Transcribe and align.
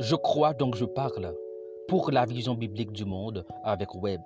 Je 0.00 0.14
crois 0.14 0.54
donc 0.54 0.76
je 0.76 0.84
parle 0.84 1.34
pour 1.88 2.12
la 2.12 2.24
vision 2.24 2.54
biblique 2.54 2.92
du 2.92 3.04
monde 3.04 3.44
avec 3.64 3.92
Web. 3.96 4.20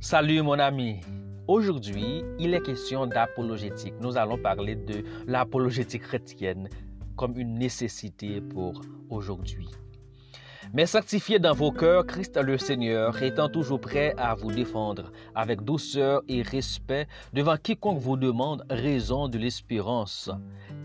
Salut 0.00 0.42
mon 0.42 0.58
ami. 0.58 1.00
Aujourd'hui, 1.48 2.22
il 2.38 2.52
est 2.52 2.60
question 2.60 3.06
d'apologétique. 3.06 3.94
Nous 4.02 4.18
allons 4.18 4.36
parler 4.36 4.76
de 4.76 5.04
l'apologétique 5.26 6.02
chrétienne 6.02 6.68
comme 7.16 7.38
une 7.38 7.54
nécessité 7.54 8.42
pour 8.42 8.82
aujourd'hui. 9.08 9.68
Mais 10.72 10.86
sanctifiez 10.86 11.40
dans 11.40 11.52
vos 11.52 11.72
cœurs 11.72 12.06
Christ 12.06 12.36
le 12.36 12.56
Seigneur, 12.56 13.20
étant 13.24 13.48
toujours 13.48 13.80
prêt 13.80 14.14
à 14.16 14.34
vous 14.36 14.52
défendre 14.52 15.10
avec 15.34 15.62
douceur 15.62 16.22
et 16.28 16.42
respect 16.42 17.08
devant 17.32 17.56
quiconque 17.56 17.98
vous 17.98 18.16
demande 18.16 18.64
raison 18.70 19.26
de 19.26 19.36
l'espérance 19.36 20.30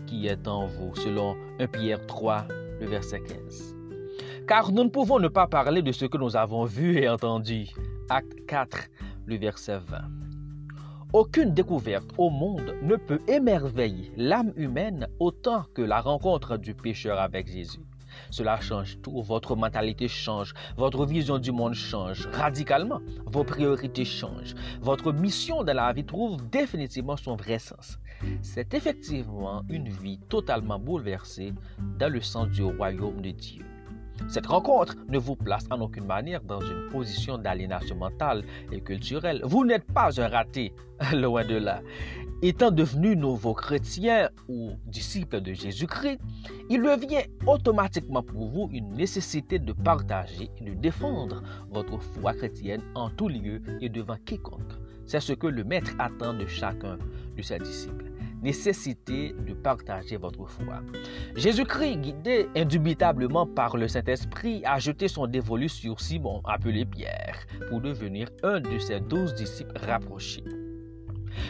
qui 0.08 0.26
est 0.26 0.48
en 0.48 0.66
vous, 0.66 0.92
selon 0.96 1.36
1 1.60 1.68
Pierre 1.68 2.04
3, 2.04 2.46
le 2.80 2.86
verset 2.86 3.20
15. 3.20 3.76
Car 4.48 4.72
nous 4.72 4.82
ne 4.82 4.88
pouvons 4.88 5.20
ne 5.20 5.28
pas 5.28 5.46
parler 5.46 5.82
de 5.82 5.92
ce 5.92 6.04
que 6.04 6.18
nous 6.18 6.34
avons 6.34 6.64
vu 6.64 6.98
et 6.98 7.08
entendu. 7.08 7.68
Acte 8.08 8.44
4, 8.48 8.88
le 9.26 9.36
verset 9.36 9.78
20. 9.78 9.98
Aucune 11.12 11.54
découverte 11.54 12.10
au 12.18 12.30
monde 12.30 12.74
ne 12.82 12.96
peut 12.96 13.20
émerveiller 13.28 14.10
l'âme 14.16 14.52
humaine 14.56 15.06
autant 15.20 15.64
que 15.74 15.82
la 15.82 16.00
rencontre 16.00 16.56
du 16.56 16.74
pécheur 16.74 17.20
avec 17.20 17.46
Jésus. 17.46 17.86
Cela 18.30 18.60
change 18.60 18.98
tout. 19.02 19.22
Votre 19.22 19.56
mentalité 19.56 20.08
change. 20.08 20.54
Votre 20.76 21.06
vision 21.06 21.38
du 21.38 21.52
monde 21.52 21.74
change 21.74 22.26
radicalement. 22.32 23.00
Vos 23.26 23.44
priorités 23.44 24.04
changent. 24.04 24.54
Votre 24.80 25.12
mission 25.12 25.62
dans 25.64 25.76
la 25.76 25.92
vie 25.92 26.04
trouve 26.04 26.48
définitivement 26.50 27.16
son 27.16 27.36
vrai 27.36 27.58
sens. 27.58 27.98
C'est 28.42 28.74
effectivement 28.74 29.62
une 29.68 29.88
vie 29.88 30.18
totalement 30.28 30.78
bouleversée 30.78 31.52
dans 31.98 32.12
le 32.12 32.20
sens 32.20 32.48
du 32.48 32.62
royaume 32.62 33.20
de 33.20 33.30
Dieu. 33.30 33.64
Cette 34.28 34.46
rencontre 34.46 34.96
ne 35.08 35.18
vous 35.18 35.36
place 35.36 35.66
en 35.70 35.80
aucune 35.80 36.06
manière 36.06 36.40
dans 36.42 36.60
une 36.60 36.88
position 36.90 37.38
d'aliénation 37.38 37.96
mentale 37.96 38.44
et 38.72 38.80
culturelle. 38.80 39.40
Vous 39.44 39.64
n'êtes 39.64 39.86
pas 39.92 40.20
un 40.20 40.28
raté, 40.28 40.72
loin 41.12 41.44
de 41.44 41.56
là. 41.56 41.80
Étant 42.42 42.70
devenu 42.70 43.16
nouveau 43.16 43.54
chrétien 43.54 44.28
ou 44.48 44.72
disciple 44.86 45.40
de 45.40 45.54
Jésus-Christ, 45.54 46.20
il 46.68 46.82
devient 46.82 47.24
automatiquement 47.46 48.22
pour 48.22 48.48
vous 48.48 48.68
une 48.72 48.92
nécessité 48.92 49.58
de 49.58 49.72
partager 49.72 50.50
et 50.58 50.64
de 50.64 50.74
défendre 50.74 51.42
votre 51.70 51.98
foi 51.98 52.34
chrétienne 52.34 52.82
en 52.94 53.08
tout 53.08 53.28
lieu 53.28 53.62
et 53.80 53.88
devant 53.88 54.16
quiconque. 54.26 54.74
C'est 55.06 55.20
ce 55.20 55.32
que 55.32 55.46
le 55.46 55.64
Maître 55.64 55.92
attend 55.98 56.34
de 56.34 56.46
chacun 56.46 56.98
de 57.36 57.42
ses 57.42 57.58
disciples 57.58 58.12
nécessité 58.42 59.34
de 59.46 59.54
partager 59.54 60.16
votre 60.16 60.46
foi. 60.46 60.82
Jésus-Christ, 61.34 61.96
guidé 61.96 62.46
indubitablement 62.54 63.46
par 63.46 63.76
le 63.76 63.88
Saint-Esprit, 63.88 64.62
a 64.64 64.78
jeté 64.78 65.08
son 65.08 65.26
dévolu 65.26 65.68
sur 65.68 66.00
Simon, 66.00 66.42
appelé 66.44 66.84
Pierre, 66.84 67.46
pour 67.68 67.80
devenir 67.80 68.28
un 68.42 68.60
de 68.60 68.78
ses 68.78 69.00
douze 69.00 69.34
disciples 69.34 69.78
rapprochés. 69.86 70.44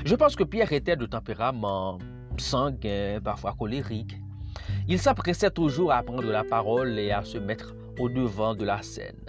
Je 0.04 0.14
pense 0.14 0.36
que 0.36 0.44
Pierre 0.44 0.72
était 0.72 0.96
de 0.96 1.06
tempérament 1.06 1.98
sanguin, 2.38 3.20
parfois 3.22 3.54
colérique. 3.58 4.16
Il 4.88 4.98
s'appressait 4.98 5.50
toujours 5.50 5.92
à 5.92 6.02
prendre 6.02 6.30
la 6.30 6.44
parole 6.44 6.98
et 6.98 7.10
à 7.10 7.22
se 7.22 7.38
mettre 7.38 7.74
au 7.98 8.08
devant 8.08 8.54
de 8.54 8.64
la 8.64 8.82
scène. 8.82 9.24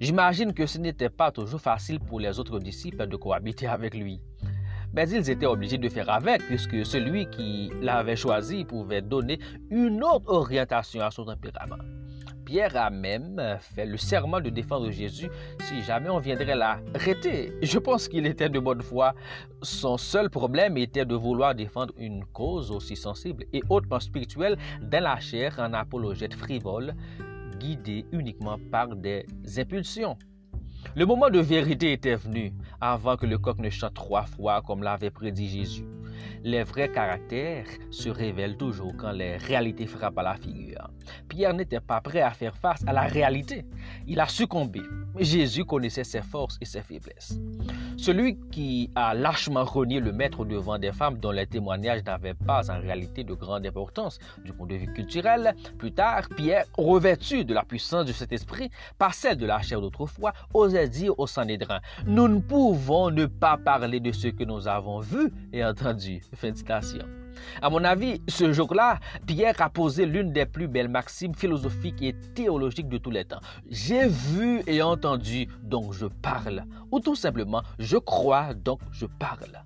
J'imagine 0.00 0.52
que 0.54 0.66
ce 0.66 0.78
n'était 0.78 1.10
pas 1.10 1.30
toujours 1.32 1.60
facile 1.60 2.00
pour 2.00 2.20
les 2.20 2.38
autres 2.38 2.58
disciples 2.58 3.06
de 3.06 3.16
cohabiter 3.16 3.66
avec 3.66 3.94
lui 3.94 4.20
mais 4.92 5.10
ils 5.10 5.30
étaient 5.30 5.46
obligés 5.46 5.78
de 5.78 5.88
faire 5.88 6.08
avec, 6.10 6.42
puisque 6.46 6.84
celui 6.84 7.28
qui 7.30 7.70
l'avait 7.80 8.16
choisi 8.16 8.64
pouvait 8.64 9.02
donner 9.02 9.38
une 9.70 10.02
autre 10.02 10.28
orientation 10.28 11.02
à 11.02 11.10
son 11.10 11.24
tempérament. 11.24 11.97
Pierre 12.48 12.78
a 12.78 12.88
même 12.88 13.58
fait 13.60 13.84
le 13.84 13.98
serment 13.98 14.40
de 14.40 14.48
défendre 14.48 14.90
Jésus 14.90 15.28
si 15.64 15.82
jamais 15.82 16.08
on 16.08 16.18
viendrait 16.18 16.56
l'arrêter. 16.56 17.52
Je 17.60 17.78
pense 17.78 18.08
qu'il 18.08 18.24
était 18.24 18.48
de 18.48 18.58
bonne 18.58 18.80
foi. 18.80 19.14
Son 19.60 19.98
seul 19.98 20.30
problème 20.30 20.78
était 20.78 21.04
de 21.04 21.14
vouloir 21.14 21.54
défendre 21.54 21.92
une 21.98 22.24
cause 22.24 22.70
aussi 22.70 22.96
sensible 22.96 23.44
et 23.52 23.62
hautement 23.68 24.00
spirituelle 24.00 24.56
dans 24.80 25.04
la 25.04 25.20
chair 25.20 25.56
en 25.58 25.74
apologète 25.74 26.32
frivole, 26.32 26.94
guidé 27.58 28.06
uniquement 28.12 28.56
par 28.72 28.96
des 28.96 29.26
impulsions. 29.58 30.16
Le 30.96 31.04
moment 31.04 31.28
de 31.28 31.40
vérité 31.40 31.92
était 31.92 32.16
venu 32.16 32.54
avant 32.80 33.18
que 33.18 33.26
le 33.26 33.36
coq 33.36 33.58
ne 33.58 33.68
chante 33.68 33.92
trois 33.92 34.24
fois 34.24 34.62
comme 34.62 34.82
l'avait 34.82 35.10
prédit 35.10 35.48
Jésus. 35.48 35.84
Les 36.44 36.62
vrais 36.62 36.90
caractères 36.90 37.66
se 37.90 38.08
révèlent 38.08 38.56
toujours 38.56 38.94
quand 38.96 39.12
les 39.12 39.36
réalités 39.36 39.86
frappent 39.86 40.18
à 40.18 40.22
la 40.22 40.36
figure. 40.36 40.90
Pierre 41.28 41.54
n'était 41.54 41.80
pas 41.80 42.00
prêt 42.00 42.20
à 42.20 42.30
faire 42.30 42.56
face 42.56 42.82
à 42.86 42.92
la 42.92 43.02
réalité. 43.02 43.64
Il 44.06 44.20
a 44.20 44.26
succombé. 44.26 44.80
Jésus 45.18 45.64
connaissait 45.64 46.04
ses 46.04 46.22
forces 46.22 46.58
et 46.60 46.64
ses 46.64 46.82
faiblesses. 46.82 47.38
Celui 47.96 48.38
qui 48.52 48.90
a 48.94 49.12
lâchement 49.14 49.64
renié 49.64 49.98
le 49.98 50.12
maître 50.12 50.44
devant 50.44 50.78
des 50.78 50.92
femmes 50.92 51.18
dont 51.18 51.32
les 51.32 51.46
témoignages 51.46 52.04
n'avaient 52.04 52.34
pas 52.34 52.70
en 52.70 52.80
réalité 52.80 53.24
de 53.24 53.34
grande 53.34 53.66
importance 53.66 54.20
du 54.44 54.52
point 54.52 54.68
de 54.68 54.76
vue 54.76 54.92
culturel, 54.92 55.54
plus 55.78 55.92
tard, 55.92 56.28
Pierre, 56.36 56.64
revêtu 56.76 57.44
de 57.44 57.54
la 57.54 57.64
puissance 57.64 58.06
de 58.06 58.12
cet 58.12 58.32
esprit, 58.32 58.70
par 58.98 59.14
celle 59.14 59.36
de 59.36 59.46
la 59.46 59.60
chair 59.62 59.80
d'autrefois, 59.80 60.32
osait 60.54 60.88
dire 60.88 61.18
au 61.18 61.26
Sanhédrin, 61.26 61.80
nous 62.06 62.28
ne 62.28 62.38
pouvons 62.40 63.10
ne 63.10 63.26
pas 63.26 63.56
parler 63.56 64.00
de 64.00 64.12
ce 64.12 64.28
que 64.28 64.44
nous 64.44 64.68
avons 64.68 65.00
vu 65.00 65.32
et 65.52 65.64
entendu. 65.64 66.07
À 67.60 67.70
mon 67.70 67.84
avis, 67.84 68.20
ce 68.28 68.52
jour-là, 68.52 68.98
Pierre 69.26 69.60
a 69.60 69.70
posé 69.70 70.06
l'une 70.06 70.32
des 70.32 70.46
plus 70.46 70.68
belles 70.68 70.88
maximes 70.88 71.34
philosophiques 71.34 72.02
et 72.02 72.14
théologiques 72.34 72.88
de 72.88 72.98
tous 72.98 73.10
les 73.10 73.24
temps. 73.24 73.40
J'ai 73.68 74.08
vu 74.08 74.62
et 74.66 74.82
entendu, 74.82 75.48
donc 75.62 75.92
je 75.92 76.06
parle. 76.06 76.64
Ou 76.90 77.00
tout 77.00 77.14
simplement, 77.14 77.62
je 77.78 77.96
crois, 77.96 78.54
donc 78.54 78.80
je 78.90 79.06
parle. 79.06 79.64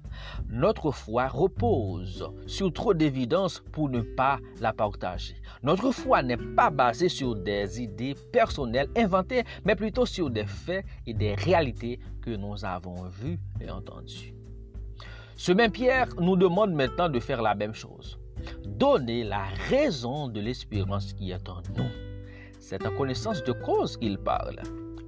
Notre 0.49 0.91
foi 0.91 1.29
repose 1.29 2.31
sur 2.47 2.73
trop 2.73 2.95
d'évidence 2.95 3.63
pour 3.73 3.89
ne 3.89 4.01
pas 4.03 4.39
la 4.61 4.73
partager. 4.73 5.37
Notre 5.63 5.91
foi 5.93 6.23
n'est 6.23 6.37
pas 6.37 6.71
basée 6.71 7.09
sur 7.09 7.35
des 7.35 7.81
idées 7.81 8.15
personnelles 8.33 8.91
inventées, 8.97 9.45
mais 9.65 9.77
plutôt 9.77 10.07
sur 10.07 10.31
des 10.31 10.47
faits 10.47 10.85
et 11.07 11.15
des 11.15 11.35
réalités 11.35 11.99
que 12.21 12.31
nous 12.31 12.65
avons 12.65 13.05
vues 13.09 13.39
et 13.61 13.71
entendues. 13.71 14.35
Ce 15.43 15.51
même 15.51 15.73
Pierre 15.73 16.07
nous 16.21 16.37
demande 16.37 16.73
maintenant 16.73 17.09
de 17.09 17.19
faire 17.19 17.43
la 17.43 17.57
même 17.57 17.75
chose. 17.75 18.17
Donner 18.65 19.25
la 19.25 19.43
raison 19.69 20.29
de 20.29 20.39
l'espérance 20.39 21.13
qui 21.15 21.33
est 21.33 21.49
en 21.49 21.61
nous. 21.77 21.91
C'est 22.61 22.87
en 22.87 22.97
connaissance 22.97 23.43
de 23.43 23.51
cause 23.51 23.97
qu'il 23.97 24.19
parle. 24.19 24.61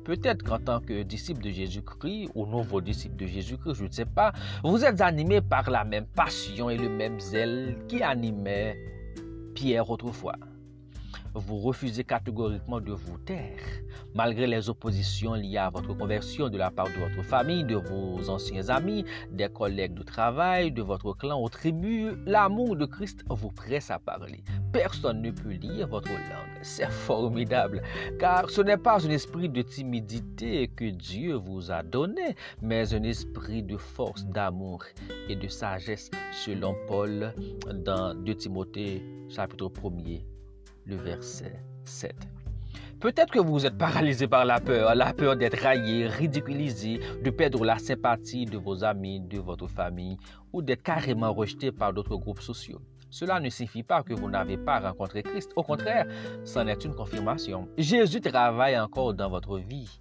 Peut-être 0.05 0.43
qu'en 0.43 0.59
tant 0.59 0.81
que 0.81 1.05
disciple 1.05 1.41
de 1.41 1.51
Jésus-Christ 1.51 2.31
ou 2.35 2.47
nouveau 2.47 2.81
disciple 2.81 3.15
de 3.15 3.29
Jésus-Christ, 3.29 3.75
je 3.75 3.85
ne 3.85 3.93
sais 3.93 4.07
pas, 4.07 4.33
vous 4.65 4.85
êtes 4.85 5.01
animé 5.03 5.41
par 5.41 5.71
la 5.71 5.85
même 5.85 6.07
passion 6.07 6.69
et 6.69 6.79
le 6.79 6.89
même 6.89 7.21
zèle 7.21 7.79
qui 7.87 8.03
animait 8.03 8.77
Pierre 9.55 9.89
autrefois 9.89 10.35
vous 11.35 11.59
refusez 11.59 12.05
catégoriquement 12.05 12.81
de 12.81 12.93
vous 12.93 13.19
taire, 13.19 13.59
malgré 14.15 14.47
les 14.47 14.69
oppositions 14.69 15.35
liées 15.35 15.59
à 15.59 15.71
votre 15.71 15.95
conversion 15.95 16.49
de 16.49 16.57
la 16.57 16.71
part 16.71 16.87
de 16.87 17.01
votre 17.01 17.23
famille, 17.23 17.65
de 17.65 17.77
vos 17.77 18.31
anciens 18.31 18.69
amis, 18.69 19.05
des 19.31 19.49
collègues 19.49 19.95
de 19.95 20.03
travail, 20.03 20.71
de 20.71 20.83
votre 20.83 21.13
clan 21.13 21.43
ou 21.43 21.49
tribu. 21.49 22.13
L'amour 22.27 22.77
de 22.77 22.87
Christ 22.87 23.25
vous 23.29 23.51
presse 23.51 23.91
à 23.91 23.99
parler. 23.99 24.45
Personne 24.73 25.23
ne 25.23 25.31
peut 25.31 25.51
lire 25.51 25.89
votre 25.89 26.09
langue. 26.09 26.59
C'est 26.63 26.91
formidable, 26.91 27.83
car 28.19 28.49
ce 28.49 28.61
n'est 28.61 28.77
pas 28.77 29.05
un 29.05 29.11
esprit 29.11 29.49
de 29.49 29.63
timidité 29.63 30.69
que 30.69 30.91
Dieu 30.91 31.35
vous 31.35 31.71
a 31.71 31.83
donné, 31.83 32.37
mais 32.63 32.95
un 32.95 33.03
esprit 33.03 33.63
de 33.63 33.77
force, 33.77 34.25
d'amour 34.27 34.85
et 35.29 35.37
de 35.37 35.49
sagesse, 35.49 36.11
selon 36.33 36.75
Paul 36.87 37.35
dans 37.85 38.15
2 38.15 38.35
Timothée 38.35 39.03
chapitre 39.29 39.69
1er 39.69 40.25
le 40.87 40.97
verset 40.97 41.61
7. 41.85 42.15
Peut-être 43.01 43.33
que 43.33 43.39
vous 43.39 43.67
êtes 43.67 43.77
paralysé 43.77 44.27
par 44.27 44.45
la 44.45 44.61
peur, 44.61 44.95
la 44.95 45.13
peur 45.13 45.37
d'être 45.37 45.61
raillé, 45.61 46.07
ridiculisé, 46.07 47.01
de 47.23 47.31
perdre 47.31 47.65
la 47.65 47.79
sympathie 47.79 48.47
de 48.47 48.57
vos 48.57 48.83
amis, 48.83 49.21
de 49.21 49.39
votre 49.39 49.67
famille 49.69 50.17
ou 50.53 50.63
d'être 50.63 50.83
carrément 50.83 51.33
rejeté 51.33 51.71
par 51.71 51.93
d'autres 51.93 52.17
groupes 52.17 52.41
sociaux. 52.41 52.81
Cela 53.11 53.41
ne 53.41 53.51
signifie 53.51 53.83
pas 53.83 54.03
que 54.03 54.15
vous 54.15 54.29
n'avez 54.29 54.57
pas 54.57 54.81
rencontré 54.81 55.23
Christ. 55.23 55.53
Au 55.55 55.63
contraire, 55.63 56.07
c'en 56.45 56.67
est 56.67 56.85
une 56.85 56.95
confirmation. 56.95 57.69
Jésus 57.77 58.21
travaille 58.21 58.79
encore 58.79 59.15
dans 59.15 59.29
votre 59.29 59.59
vie. 59.59 60.01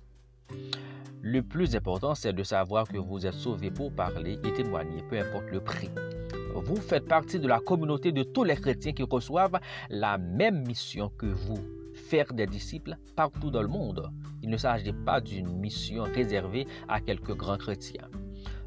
Le 1.22 1.42
plus 1.42 1.76
important, 1.76 2.16
c'est 2.16 2.34
de 2.34 2.44
savoir 2.44 2.88
que 2.88 2.98
vous 2.98 3.26
êtes 3.26 3.34
sauvé 3.34 3.70
pour 3.70 3.92
parler 3.94 4.40
et 4.44 4.54
témoigner, 4.54 5.04
peu 5.10 5.20
importe 5.20 5.52
le 5.52 5.60
prix 5.60 5.90
vous 6.56 6.76
faites 6.78 7.08
partie 7.08 7.40
de 7.40 7.48
la 7.48 7.60
communauté 7.60 8.12
de 8.12 8.24
tous 8.24 8.44
les 8.44 8.56
chrétiens 8.56 8.94
qui 8.94 9.04
reçoivent 9.04 9.60
la 9.90 10.18
même 10.18 10.66
mission 10.66 11.12
que 11.18 11.28
vous. 11.28 11.60
faire 11.94 12.34
des 12.34 12.48
disciples 12.48 12.98
partout 13.16 13.52
dans 13.52 13.62
le 13.62 13.68
monde. 13.68 14.12
Il 14.42 14.50
ne 14.50 14.58
s'agit 14.58 14.94
pas 14.94 15.22
d'une 15.22 15.48
mission 15.60 16.04
réservée 16.04 16.68
à 16.88 17.00
quelques 17.00 17.36
grands 17.36 17.58
chrétiens. 17.58 18.10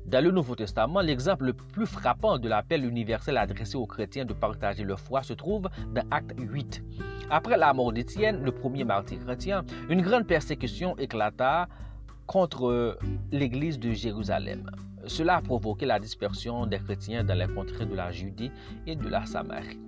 Dans 0.07 0.23
le 0.23 0.31
Nouveau 0.31 0.55
Testament, 0.55 1.01
l'exemple 1.01 1.47
le 1.47 1.53
plus 1.53 1.87
frappant 1.87 2.39
de 2.39 2.49
l'appel 2.49 2.85
universel 2.85 3.37
adressé 3.37 3.77
aux 3.77 3.87
chrétiens 3.87 4.25
de 4.25 4.33
partager 4.33 4.85
leur 4.85 5.01
foi 5.01 5.25
se 5.25 5.33
trouve 5.33 5.69
dans 5.93 6.05
Acte 6.13 6.35
8. 6.39 6.85
Après 7.29 7.57
la 7.57 7.73
mort 7.73 7.93
d'Étienne, 7.93 8.45
le 8.45 8.53
premier 8.53 8.85
martyr 8.85 9.19
chrétien, 9.19 9.65
une 9.91 10.03
grande 10.03 10.27
persécution 10.29 10.97
éclata 10.97 11.69
contre 12.27 12.99
l'Église 13.33 13.81
de 13.81 13.91
Jérusalem. 13.91 14.71
Cela 15.07 15.37
a 15.37 15.41
provoqué 15.41 15.87
la 15.87 16.01
dispersion 16.01 16.67
des 16.67 16.79
chrétiens 16.79 17.23
dans 17.23 17.39
les 17.39 17.47
contrées 17.47 17.87
de 17.87 17.95
la 17.95 18.11
Judée 18.11 18.51
et 18.87 18.97
de 18.97 19.09
la 19.09 19.25
Samarie. 19.25 19.79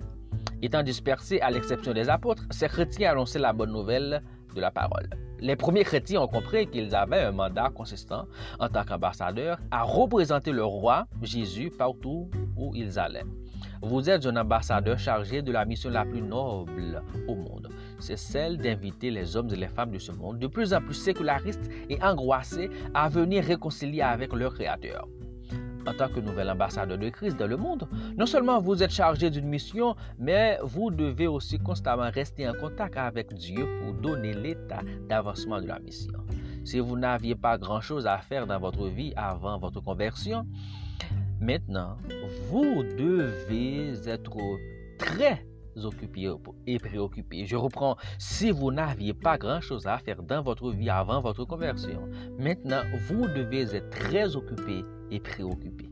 Étant 0.63 0.83
dispersés 0.83 1.41
à 1.41 1.51
l'exception 1.51 1.93
des 1.93 2.09
apôtres, 2.09 2.45
ces 2.51 2.69
chrétiens 2.69 3.13
annonçaient 3.13 3.39
la 3.39 3.53
bonne 3.53 3.73
nouvelle 3.73 4.23
de 4.55 4.61
la 4.61 4.71
parole. 4.71 5.09
Les 5.41 5.57
premiers 5.57 5.85
chrétiens 5.85 6.21
ont 6.21 6.29
compris 6.29 6.67
qu'ils 6.69 6.95
avaient 6.95 7.23
un 7.23 7.33
mandat 7.33 7.71
consistant 7.71 8.27
en 8.59 8.69
tant 8.69 8.85
qu'ambassadeurs 8.85 9.59
à 9.71 9.83
représenter 9.83 10.53
le 10.53 10.65
roi 10.65 11.07
Jésus 11.23 11.71
partout 11.71 12.31
où 12.57 12.73
ils 12.75 12.99
allaient. 12.99 13.25
Vous 13.83 14.11
êtes 14.11 14.27
un 14.27 14.37
ambassadeur 14.37 14.99
chargé 14.99 15.43
de 15.43 15.53
la 15.53 15.65
mission 15.65 15.91
la 15.91 16.05
plus 16.05 16.23
noble 16.23 17.03
au 17.27 17.35
monde. 17.35 17.69
C'est 17.99 18.17
celle 18.17 18.59
d'inviter 18.59 19.11
les 19.11 19.37
hommes 19.37 19.51
et 19.53 19.57
les 19.57 19.69
femmes 19.69 19.93
de 19.93 19.99
ce 19.99 20.13
monde, 20.13 20.39
de 20.39 20.47
plus 20.47 20.75
en 20.75 20.81
plus 20.81 20.95
sécularistes 20.95 21.71
et 21.89 22.03
angoissés, 22.03 22.71
à 22.95 23.09
venir 23.09 23.45
réconcilier 23.45 24.03
avec 24.03 24.33
leur 24.33 24.55
Créateur. 24.55 25.07
En 25.87 25.95
tant 25.95 26.09
que 26.09 26.21
nouvel 26.21 26.51
ambassadeur 26.51 26.99
de 26.99 27.09
Christ 27.09 27.39
dans 27.39 27.47
le 27.47 27.57
monde, 27.57 27.89
non 28.17 28.27
seulement 28.27 28.61
vous 28.61 28.83
êtes 28.83 28.91
chargé 28.91 29.31
d'une 29.31 29.47
mission, 29.47 29.97
mais 30.19 30.59
vous 30.63 30.91
devez 30.91 31.27
aussi 31.27 31.59
constamment 31.59 32.11
rester 32.11 32.47
en 32.49 32.53
contact 32.53 32.97
avec 32.99 33.33
Dieu 33.33 33.67
pour 33.81 33.95
donner 33.95 34.35
l'état 34.35 34.83
d'avancement 35.09 35.63
de 35.63 35.67
la 35.67 35.79
mission. 35.79 36.13
Si 36.65 36.79
vous 36.79 36.99
n'aviez 36.99 37.35
pas 37.35 37.57
grand-chose 37.57 38.07
à 38.07 38.19
faire 38.19 38.47
dans 38.47 38.59
votre 38.59 38.87
vie 38.89 39.15
avant 39.17 39.59
votre 39.59 39.81
conversion, 39.81 40.45
Maintenant, 41.41 41.97
vous 42.51 42.83
devez 42.83 43.93
être 44.09 44.59
très 44.99 45.45
occupé 45.85 46.29
et 46.67 46.79
préoccupé. 46.79 47.47
Je 47.47 47.55
reprends, 47.55 47.97
si 48.19 48.51
vous 48.51 48.73
n'aviez 48.73 49.15
pas 49.15 49.39
grand-chose 49.39 49.87
à 49.87 49.99
faire 49.99 50.23
dans 50.23 50.43
votre 50.43 50.71
vie 50.73 50.91
avant 50.91 51.21
votre 51.21 51.45
conversion, 51.45 52.09
maintenant, 52.39 52.83
vous 53.07 53.29
devez 53.29 53.75
être 53.77 53.91
très 53.91 54.35
occupé 54.35 54.85
et 55.13 55.21
préoccupé. 55.21 55.89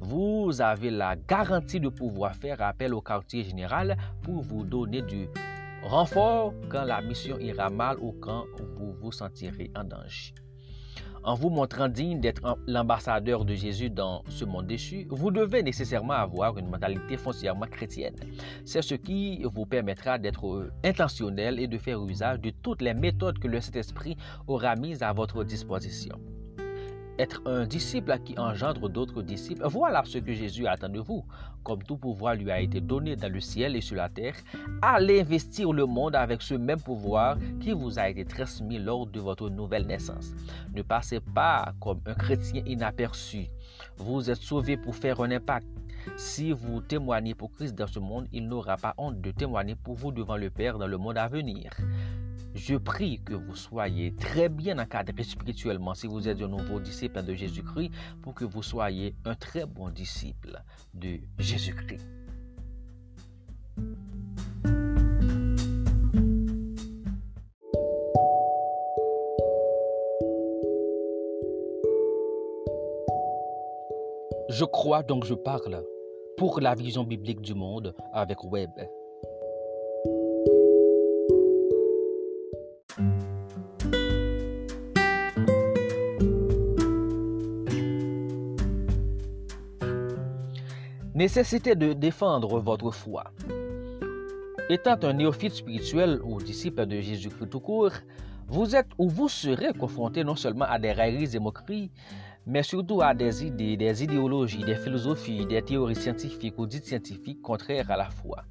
Vous 0.00 0.60
avez 0.60 0.90
la 0.90 1.16
garantie 1.16 1.80
de 1.80 1.88
pouvoir 1.88 2.34
faire 2.34 2.60
appel 2.60 2.92
au 2.92 3.00
quartier 3.00 3.42
général 3.42 3.96
pour 4.22 4.42
vous 4.42 4.64
donner 4.64 5.00
du 5.00 5.28
renfort 5.82 6.52
quand 6.68 6.84
la 6.84 7.00
mission 7.00 7.38
ira 7.38 7.70
mal 7.70 7.98
ou 8.00 8.12
quand 8.20 8.44
vous 8.76 8.92
vous 9.00 9.12
sentirez 9.12 9.70
en 9.74 9.84
danger. 9.84 10.34
En 11.26 11.34
vous 11.34 11.48
montrant 11.48 11.88
digne 11.88 12.20
d'être 12.20 12.58
l'ambassadeur 12.66 13.46
de 13.46 13.54
Jésus 13.54 13.88
dans 13.88 14.22
ce 14.28 14.44
monde 14.44 14.66
déchu, 14.66 15.06
vous 15.08 15.30
devez 15.30 15.62
nécessairement 15.62 16.12
avoir 16.12 16.58
une 16.58 16.68
mentalité 16.68 17.16
foncièrement 17.16 17.66
chrétienne. 17.66 18.14
C'est 18.66 18.82
ce 18.82 18.94
qui 18.94 19.42
vous 19.42 19.64
permettra 19.64 20.18
d'être 20.18 20.70
intentionnel 20.84 21.58
et 21.58 21.66
de 21.66 21.78
faire 21.78 22.04
usage 22.04 22.40
de 22.40 22.50
toutes 22.50 22.82
les 22.82 22.92
méthodes 22.92 23.38
que 23.38 23.48
le 23.48 23.62
Saint-Esprit 23.62 24.18
aura 24.46 24.76
mises 24.76 25.02
à 25.02 25.14
votre 25.14 25.44
disposition 25.44 26.20
être 27.18 27.42
un 27.46 27.66
disciple 27.66 28.16
qui 28.24 28.38
engendre 28.38 28.88
d'autres 28.88 29.22
disciples. 29.22 29.66
Voilà 29.66 30.02
ce 30.04 30.18
que 30.18 30.32
Jésus 30.32 30.66
attend 30.66 30.88
de 30.88 31.00
vous. 31.00 31.24
Comme 31.62 31.82
tout 31.82 31.96
pouvoir 31.96 32.34
lui 32.34 32.50
a 32.50 32.60
été 32.60 32.80
donné 32.80 33.16
dans 33.16 33.32
le 33.32 33.40
ciel 33.40 33.76
et 33.76 33.80
sur 33.80 33.96
la 33.96 34.08
terre, 34.08 34.34
allez 34.82 35.20
investir 35.20 35.72
le 35.72 35.86
monde 35.86 36.14
avec 36.14 36.42
ce 36.42 36.54
même 36.54 36.80
pouvoir 36.80 37.38
qui 37.60 37.72
vous 37.72 37.98
a 37.98 38.08
été 38.08 38.24
transmis 38.24 38.78
lors 38.78 39.06
de 39.06 39.20
votre 39.20 39.48
nouvelle 39.48 39.86
naissance. 39.86 40.32
Ne 40.74 40.82
passez 40.82 41.20
pas 41.20 41.72
comme 41.80 42.00
un 42.06 42.14
chrétien 42.14 42.62
inaperçu. 42.66 43.46
Vous 43.96 44.30
êtes 44.30 44.42
sauvé 44.42 44.76
pour 44.76 44.94
faire 44.94 45.20
un 45.20 45.30
impact. 45.30 45.66
Si 46.16 46.52
vous 46.52 46.80
témoignez 46.82 47.34
pour 47.34 47.50
Christ 47.52 47.74
dans 47.74 47.86
ce 47.86 47.98
monde, 47.98 48.28
il 48.32 48.46
n'aura 48.46 48.76
pas 48.76 48.94
honte 48.98 49.20
de 49.20 49.30
témoigner 49.30 49.74
pour 49.74 49.94
vous 49.94 50.12
devant 50.12 50.36
le 50.36 50.50
Père 50.50 50.78
dans 50.78 50.86
le 50.86 50.98
monde 50.98 51.16
à 51.16 51.28
venir. 51.28 51.70
Je 52.54 52.76
prie 52.76 53.20
que 53.20 53.34
vous 53.34 53.56
soyez 53.56 54.14
très 54.14 54.48
bien 54.48 54.78
encadré 54.78 55.24
spirituellement 55.24 55.92
si 55.94 56.06
vous 56.06 56.28
êtes 56.28 56.40
un 56.40 56.46
nouveau 56.46 56.78
disciple 56.78 57.20
de 57.24 57.34
Jésus-Christ 57.34 57.90
pour 58.22 58.32
que 58.32 58.44
vous 58.44 58.62
soyez 58.62 59.16
un 59.24 59.34
très 59.34 59.66
bon 59.66 59.90
disciple 59.90 60.62
de 60.94 61.18
Jésus-Christ. 61.38 62.06
Je 74.48 74.64
crois 74.64 75.02
donc 75.02 75.24
je 75.24 75.34
parle 75.34 75.82
pour 76.36 76.60
la 76.60 76.76
vision 76.76 77.02
biblique 77.02 77.40
du 77.40 77.54
monde 77.54 77.96
avec 78.12 78.44
Web. 78.44 78.70
Nécessité 91.24 91.74
de 91.74 91.94
défendre 91.94 92.60
votre 92.60 92.90
foi. 92.90 93.24
Étant 94.68 94.98
un 95.04 95.14
néophyte 95.14 95.54
spirituel 95.54 96.20
ou 96.22 96.38
disciple 96.38 96.84
de 96.84 97.00
Jésus-Christ 97.00 97.48
tout 97.48 97.60
court, 97.60 97.92
vous 98.46 98.76
êtes 98.76 98.90
ou 98.98 99.08
vous 99.08 99.30
serez 99.30 99.72
confronté 99.72 100.22
non 100.22 100.36
seulement 100.36 100.66
à 100.66 100.78
des 100.78 100.92
railleries 100.92 101.34
et 101.34 101.38
moqueries, 101.38 101.90
mais 102.46 102.62
surtout 102.62 103.00
à 103.00 103.14
des 103.14 103.42
idées, 103.42 103.78
des 103.78 104.04
idéologies, 104.04 104.64
des 104.64 104.76
philosophies, 104.76 105.46
des 105.46 105.62
théories 105.62 105.96
scientifiques 105.96 106.58
ou 106.58 106.66
dites 106.66 106.84
scientifiques 106.84 107.40
contraires 107.40 107.90
à 107.90 107.96
la 107.96 108.10
foi. 108.10 108.44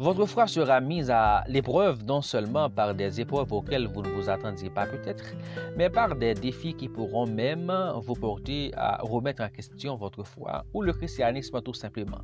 Votre 0.00 0.24
foi 0.24 0.46
sera 0.46 0.80
mise 0.80 1.10
à 1.10 1.44
l'épreuve 1.46 2.06
non 2.06 2.22
seulement 2.22 2.70
par 2.70 2.94
des 2.94 3.20
épreuves 3.20 3.52
auxquelles 3.52 3.86
vous 3.86 4.00
ne 4.00 4.08
vous 4.08 4.30
attendiez 4.30 4.70
pas 4.70 4.86
peut-être, 4.86 5.34
mais 5.76 5.90
par 5.90 6.16
des 6.16 6.32
défis 6.32 6.72
qui 6.72 6.88
pourront 6.88 7.26
même 7.26 7.70
vous 8.00 8.14
porter 8.14 8.72
à 8.78 8.96
remettre 9.02 9.42
en 9.42 9.50
question 9.50 9.96
votre 9.96 10.22
foi 10.22 10.64
ou 10.72 10.80
le 10.80 10.94
christianisme 10.94 11.60
tout 11.60 11.74
simplement. 11.74 12.22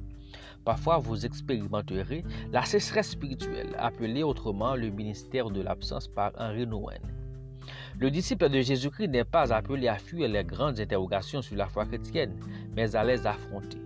Parfois, 0.64 0.96
vous 0.96 1.26
expérimenterez 1.26 2.24
la 2.50 2.64
sécheresse 2.64 3.10
spirituelle, 3.10 3.76
appelée 3.78 4.22
autrement 4.22 4.74
le 4.74 4.88
ministère 4.88 5.50
de 5.50 5.60
l'absence 5.60 6.08
par 6.08 6.32
Henri 6.38 6.66
Nouwen. 6.66 7.02
Le 7.98 8.10
disciple 8.10 8.48
de 8.48 8.62
Jésus-Christ 8.62 9.08
n'est 9.08 9.24
pas 9.24 9.52
appelé 9.52 9.88
à 9.88 9.98
fuir 9.98 10.30
les 10.30 10.44
grandes 10.44 10.80
interrogations 10.80 11.42
sur 11.42 11.56
la 11.56 11.66
foi 11.66 11.84
chrétienne, 11.84 12.40
mais 12.74 12.96
à 12.96 13.04
les 13.04 13.26
affronter. 13.26 13.85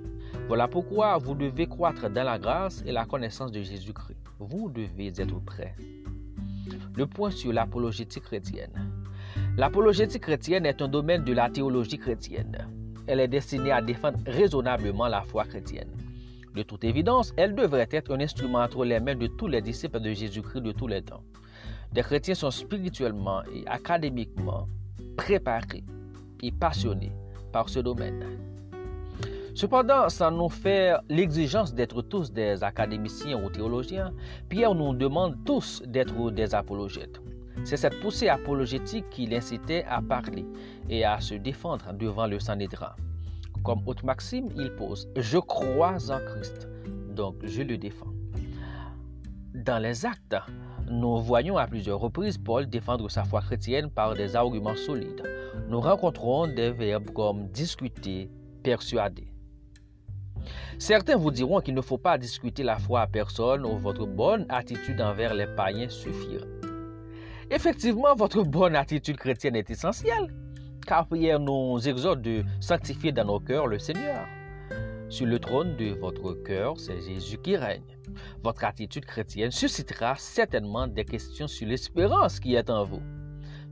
Voilà 0.50 0.66
pourquoi 0.66 1.16
vous 1.19 1.37
devez 1.37 1.69
croître 1.69 2.11
dans 2.11 2.25
la 2.25 2.37
grâce 2.37 2.83
et 2.85 2.90
la 2.90 3.04
connaissance 3.04 3.52
de 3.52 3.62
Jésus-Christ. 3.62 4.19
Vous 4.40 4.69
devez 4.69 5.12
être 5.16 5.38
prêt. 5.45 5.76
Le 6.97 7.07
point 7.07 7.30
sur 7.30 7.52
l'apologétique 7.52 8.25
chrétienne. 8.25 8.90
L'apologétique 9.57 10.23
chrétienne 10.23 10.66
est 10.66 10.83
un 10.83 10.88
domaine 10.88 11.23
de 11.23 11.33
la 11.33 11.49
théologie 11.50 11.99
chrétienne. 11.99 12.66
Elle 13.07 13.21
est 13.21 13.28
destinée 13.28 13.71
à 13.71 13.80
défendre 13.80 14.19
raisonnablement 14.26 15.07
la 15.07 15.23
foi 15.23 15.45
chrétienne. 15.45 15.92
De 16.52 16.64
toute 16.64 16.83
évidence, 16.83 17.33
elle 17.37 17.54
devrait 17.54 17.88
être 17.92 18.12
un 18.12 18.19
instrument 18.19 18.59
entre 18.59 18.85
les 18.85 18.99
mains 18.99 19.14
de 19.14 19.28
tous 19.28 19.47
les 19.47 19.62
disciples 19.62 20.00
de 20.00 20.12
Jésus-Christ 20.12 20.62
de 20.62 20.73
tous 20.73 20.88
les 20.88 21.02
temps. 21.02 21.23
Des 21.92 22.02
chrétiens 22.02 22.35
sont 22.35 22.50
spirituellement 22.50 23.42
et 23.54 23.64
académiquement 23.69 24.66
préparés 25.16 25.85
et 26.42 26.50
passionnés 26.50 27.12
par 27.52 27.69
ce 27.69 27.78
domaine. 27.78 28.25
Cependant, 29.61 30.09
sans 30.09 30.31
nous 30.31 30.49
faire 30.49 31.02
l'exigence 31.11 31.75
d'être 31.75 32.00
tous 32.00 32.33
des 32.33 32.64
académiciens 32.64 33.45
ou 33.45 33.50
théologiens, 33.50 34.11
Pierre 34.49 34.75
nous 34.75 34.95
demande 34.95 35.37
tous 35.45 35.83
d'être 35.87 36.31
des 36.31 36.55
apologètes. 36.55 37.21
C'est 37.64 37.76
cette 37.76 38.00
poussée 38.00 38.31
apologétique 38.31 39.05
qui 39.11 39.26
l'incitait 39.26 39.85
à 39.87 40.00
parler 40.00 40.47
et 40.88 41.05
à 41.05 41.21
se 41.21 41.35
défendre 41.35 41.93
devant 41.93 42.26
le 42.26 42.40
Sanhédrin. 42.40 42.95
Comme 43.62 43.83
haute 43.85 44.02
maxime, 44.02 44.49
il 44.57 44.71
pose 44.76 45.07
Je 45.14 45.37
crois 45.37 46.11
en 46.11 46.21
Christ, 46.21 46.67
donc 47.14 47.35
je 47.43 47.61
le 47.61 47.76
défends. 47.76 48.14
Dans 49.52 49.79
les 49.79 50.07
actes, 50.07 50.37
nous 50.90 51.21
voyons 51.21 51.59
à 51.59 51.67
plusieurs 51.67 52.00
reprises 52.00 52.38
Paul 52.38 52.67
défendre 52.67 53.11
sa 53.11 53.25
foi 53.25 53.43
chrétienne 53.43 53.90
par 53.90 54.14
des 54.14 54.37
arguments 54.37 54.76
solides. 54.87 55.23
Nous 55.69 55.81
rencontrons 55.83 56.47
des 56.47 56.71
verbes 56.71 57.11
comme 57.11 57.49
discuter, 57.49 58.31
persuader. 58.62 59.30
Certains 60.79 61.17
vous 61.17 61.31
diront 61.31 61.61
qu'il 61.61 61.75
ne 61.75 61.81
faut 61.81 61.99
pas 61.99 62.19
discuter 62.19 62.63
la 62.63 62.79
foi 62.79 63.03
à 63.03 63.07
personne 63.07 63.65
ou 63.65 63.77
votre 63.79 64.07
bonne 64.07 64.47
attitude 64.49 65.01
envers 65.01 65.35
les 65.35 65.47
païens 65.47 65.89
suffira. 65.89 66.47
Effectivement, 67.51 68.15
votre 68.15 68.43
bonne 68.43 68.77
attitude 68.77 69.17
chrétienne 69.17 69.57
est 69.57 69.71
essentielle, 69.71 70.33
car 70.87 71.07
Pierre 71.09 71.41
nous 71.41 71.79
exhorte 71.89 72.23
de 72.23 72.45
sanctifier 72.61 73.13
dans 73.13 73.25
nos 73.25 73.41
cœurs 73.41 73.67
le 73.67 73.79
Seigneur. 73.79 74.27
Sur 75.09 75.27
le 75.27 75.41
trône 75.41 75.77
de 75.77 75.93
votre 75.95 76.35
cœur, 76.35 76.79
c'est 76.79 77.01
Jésus 77.01 77.39
qui 77.39 77.57
règne. 77.57 77.83
Votre 78.45 78.65
attitude 78.65 79.05
chrétienne 79.05 79.51
suscitera 79.51 80.15
certainement 80.17 80.87
des 80.87 81.05
questions 81.05 81.49
sur 81.49 81.67
l'espérance 81.67 82.39
qui 82.39 82.55
est 82.55 82.71
en 82.71 82.85
vous. 82.85 83.03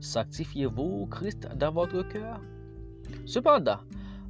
Sanctifiez-vous 0.00 1.06
Christ 1.06 1.48
dans 1.54 1.70
votre 1.70 2.02
cœur 2.02 2.40
Cependant, 3.24 3.78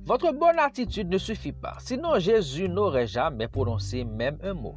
votre 0.08 0.32
bonne 0.32 0.58
attitude 0.58 1.10
ne 1.10 1.18
suffit 1.18 1.52
pas, 1.52 1.76
sinon 1.80 2.18
Jésus 2.18 2.66
n'aurait 2.66 3.06
jamais 3.06 3.46
prononcé 3.46 4.04
même 4.04 4.38
un 4.42 4.54
mot. 4.54 4.76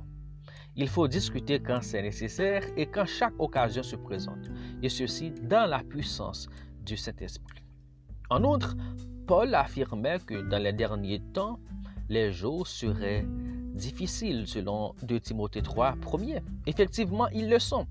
Il 0.75 0.89
faut 0.89 1.07
discuter 1.07 1.61
quand 1.61 1.79
c'est 1.81 2.01
nécessaire 2.01 2.63
et 2.75 2.85
quand 2.85 3.05
chaque 3.05 3.39
occasion 3.39 3.81
se 3.81 3.95
présente, 3.95 4.49
et 4.83 4.89
ceci 4.89 5.31
dans 5.31 5.69
la 5.69 5.79
puissance 5.79 6.49
du 6.83 6.97
Saint-Esprit. 6.97 7.63
En 8.29 8.43
outre, 8.43 8.75
Paul 9.25 9.55
affirmait 9.55 10.19
que 10.19 10.41
dans 10.49 10.61
les 10.61 10.73
derniers 10.73 11.21
temps, 11.33 11.61
les 12.09 12.33
jours 12.33 12.67
seraient 12.67 13.25
difficiles 13.73 14.47
selon 14.47 14.93
2 15.03 15.17
Timothée 15.21 15.61
3, 15.61 15.91
1 15.91 15.95
Effectivement, 16.65 17.29
ils 17.29 17.49
le 17.49 17.59
sont. 17.59 17.87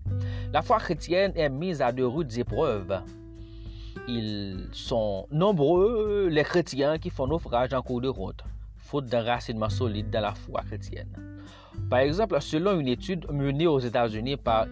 La 0.52 0.60
foi 0.60 0.76
chrétienne 0.76 1.32
est 1.36 1.48
mise 1.48 1.80
à 1.80 1.90
de 1.90 2.02
rudes 2.02 2.36
épreuves. 2.36 3.02
Ils 4.08 4.68
sont 4.72 5.26
nombreux 5.30 6.28
les 6.30 6.44
chrétiens 6.44 6.98
qui 6.98 7.10
font 7.10 7.26
naufrage 7.26 7.72
en 7.72 7.82
cours 7.82 8.00
de 8.00 8.08
route, 8.08 8.42
faute 8.76 9.06
d'un 9.06 9.22
racinement 9.22 9.68
solide 9.68 10.10
dans 10.10 10.20
la 10.20 10.34
foi 10.34 10.62
chrétienne. 10.62 11.08
Par 11.88 12.00
exemple, 12.00 12.40
selon 12.40 12.78
une 12.78 12.88
étude 12.88 13.26
menée 13.30 13.66
aux 13.66 13.78
États-Unis 13.78 14.36
par 14.36 14.66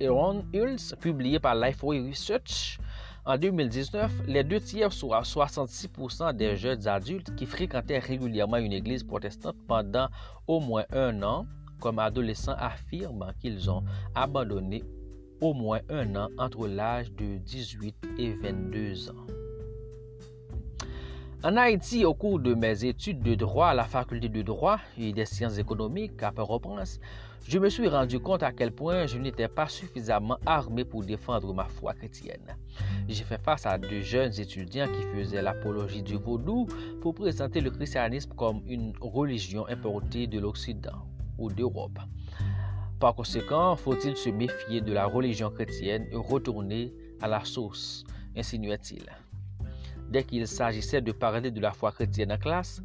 Aaron 0.00 0.44
Hulse, 0.54 0.94
publiée 1.00 1.38
par 1.38 1.54
Lifeway 1.54 2.00
Research, 2.08 2.78
en 3.26 3.38
2019, 3.38 4.12
les 4.26 4.44
deux 4.44 4.60
tiers, 4.60 4.92
soit 4.92 5.22
66% 5.22 6.34
des 6.34 6.56
jeunes 6.56 6.86
adultes 6.86 7.34
qui 7.36 7.46
fréquentaient 7.46 7.98
régulièrement 7.98 8.58
une 8.58 8.72
église 8.72 9.02
protestante 9.02 9.56
pendant 9.66 10.08
au 10.46 10.60
moins 10.60 10.84
un 10.92 11.22
an, 11.22 11.46
comme 11.80 11.98
adolescents, 11.98 12.56
affirment 12.58 13.32
qu'ils 13.40 13.70
ont 13.70 13.82
abandonné 14.14 14.84
au 15.44 15.52
moins 15.52 15.80
un 15.90 16.16
an 16.16 16.28
entre 16.38 16.66
l'âge 16.66 17.12
de 17.12 17.36
18 17.36 17.94
et 18.18 18.32
22 18.32 19.10
ans. 19.10 19.26
En 21.42 21.58
Haïti, 21.58 22.06
au 22.06 22.14
cours 22.14 22.40
de 22.40 22.54
mes 22.54 22.86
études 22.86 23.20
de 23.22 23.34
droit 23.34 23.66
à 23.68 23.74
la 23.74 23.84
faculté 23.84 24.30
de 24.30 24.40
droit 24.40 24.78
et 24.98 25.12
des 25.12 25.26
sciences 25.26 25.58
économiques 25.58 26.22
à 26.22 26.32
Port-au-Prince, 26.32 26.98
je 27.46 27.58
me 27.58 27.68
suis 27.68 27.86
rendu 27.88 28.18
compte 28.18 28.42
à 28.42 28.52
quel 28.52 28.72
point 28.72 29.06
je 29.06 29.18
n'étais 29.18 29.48
pas 29.48 29.68
suffisamment 29.68 30.38
armé 30.46 30.86
pour 30.86 31.04
défendre 31.04 31.52
ma 31.52 31.66
foi 31.66 31.92
chrétienne. 31.92 32.56
J'ai 33.06 33.24
fait 33.24 33.42
face 33.42 33.66
à 33.66 33.76
de 33.76 34.00
jeunes 34.00 34.32
étudiants 34.40 34.88
qui 34.88 35.02
faisaient 35.14 35.42
l'apologie 35.42 36.02
du 36.02 36.16
vaudou 36.16 36.66
pour 37.02 37.14
présenter 37.14 37.60
le 37.60 37.70
christianisme 37.70 38.32
comme 38.34 38.62
une 38.66 38.94
religion 38.98 39.66
importée 39.68 40.26
de 40.26 40.40
l'Occident 40.40 41.06
ou 41.36 41.50
d'Europe. 41.50 41.98
Par 43.00 43.14
conséquent, 43.14 43.76
faut-il 43.76 44.16
se 44.16 44.30
méfier 44.30 44.80
de 44.80 44.92
la 44.92 45.06
religion 45.06 45.50
chrétienne 45.50 46.06
et 46.10 46.16
retourner 46.16 46.92
à 47.20 47.28
la 47.28 47.44
source, 47.44 48.04
insinuait-il. 48.36 49.04
Dès 50.10 50.24
qu'il 50.24 50.46
s'agissait 50.46 51.02
de 51.02 51.12
parler 51.12 51.50
de 51.50 51.60
la 51.60 51.72
foi 51.72 51.90
chrétienne 51.92 52.32
en 52.32 52.38
classe, 52.38 52.82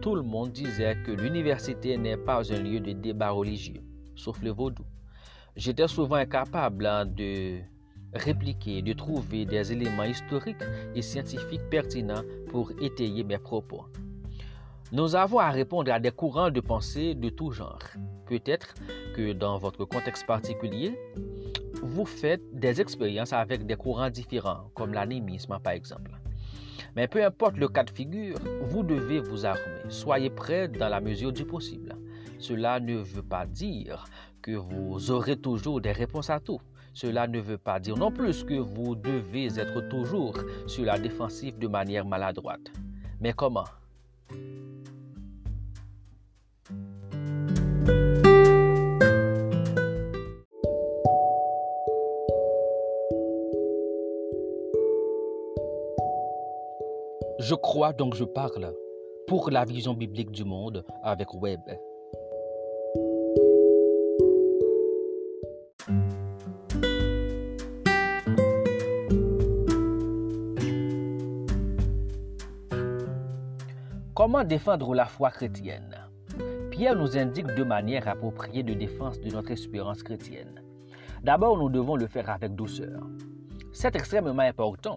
tout 0.00 0.14
le 0.14 0.22
monde 0.22 0.52
disait 0.52 0.96
que 1.04 1.12
l'université 1.12 1.96
n'est 1.98 2.16
pas 2.16 2.52
un 2.52 2.58
lieu 2.58 2.80
de 2.80 2.92
débat 2.92 3.30
religieux, 3.30 3.82
sauf 4.16 4.40
le 4.42 4.50
vaudou. 4.50 4.84
J'étais 5.56 5.88
souvent 5.88 6.16
incapable 6.16 6.86
hein, 6.86 7.04
de 7.04 7.60
répliquer, 8.14 8.82
de 8.82 8.92
trouver 8.92 9.44
des 9.44 9.72
éléments 9.72 10.04
historiques 10.04 10.64
et 10.94 11.02
scientifiques 11.02 11.68
pertinents 11.70 12.22
pour 12.48 12.72
étayer 12.80 13.24
mes 13.24 13.38
propos. 13.38 13.84
Nous 14.92 15.14
avons 15.14 15.38
à 15.38 15.50
répondre 15.50 15.92
à 15.92 16.00
des 16.00 16.10
courants 16.10 16.50
de 16.50 16.60
pensée 16.60 17.14
de 17.14 17.28
tout 17.28 17.52
genre. 17.52 17.78
Peut-être 18.26 18.74
que 19.14 19.32
dans 19.32 19.56
votre 19.56 19.84
contexte 19.84 20.26
particulier, 20.26 20.98
vous 21.80 22.04
faites 22.04 22.42
des 22.52 22.80
expériences 22.80 23.32
avec 23.32 23.66
des 23.66 23.76
courants 23.76 24.10
différents, 24.10 24.68
comme 24.74 24.92
l'animisme 24.92 25.56
par 25.62 25.74
exemple. 25.74 26.10
Mais 26.96 27.06
peu 27.06 27.24
importe 27.24 27.56
le 27.56 27.68
cas 27.68 27.84
de 27.84 27.90
figure, 27.90 28.36
vous 28.62 28.82
devez 28.82 29.20
vous 29.20 29.46
armer. 29.46 29.62
Soyez 29.88 30.28
prêts 30.28 30.66
dans 30.66 30.88
la 30.88 31.00
mesure 31.00 31.32
du 31.32 31.44
possible. 31.44 31.94
Cela 32.40 32.80
ne 32.80 32.96
veut 32.96 33.22
pas 33.22 33.46
dire 33.46 34.06
que 34.42 34.56
vous 34.56 35.12
aurez 35.12 35.36
toujours 35.36 35.80
des 35.80 35.92
réponses 35.92 36.30
à 36.30 36.40
tout. 36.40 36.60
Cela 36.94 37.28
ne 37.28 37.38
veut 37.38 37.58
pas 37.58 37.78
dire 37.78 37.96
non 37.96 38.10
plus 38.10 38.42
que 38.42 38.54
vous 38.54 38.96
devez 38.96 39.56
être 39.56 39.88
toujours 39.88 40.36
sur 40.66 40.84
la 40.84 40.98
défensive 40.98 41.60
de 41.60 41.68
manière 41.68 42.04
maladroite. 42.04 42.72
Mais 43.20 43.32
comment? 43.32 43.66
Je 57.50 57.54
crois 57.56 57.92
donc 57.92 58.14
je 58.14 58.22
parle 58.22 58.72
pour 59.26 59.50
la 59.50 59.64
vision 59.64 59.94
biblique 59.94 60.30
du 60.30 60.44
monde 60.44 60.84
avec 61.02 61.34
Webb. 61.34 61.60
Comment 74.14 74.44
défendre 74.44 74.94
la 74.94 75.06
foi 75.06 75.30
chrétienne? 75.30 75.99
Pierre 76.80 76.96
nous 76.96 77.18
indique 77.18 77.46
deux 77.48 77.66
manières 77.66 78.08
appropriées 78.08 78.62
de 78.62 78.72
défense 78.72 79.20
de 79.20 79.30
notre 79.30 79.50
espérance 79.50 80.02
chrétienne. 80.02 80.62
D'abord, 81.22 81.58
nous 81.58 81.68
devons 81.68 81.94
le 81.94 82.06
faire 82.06 82.30
avec 82.30 82.54
douceur. 82.54 83.06
C'est 83.70 83.94
extrêmement 83.96 84.40
important 84.40 84.96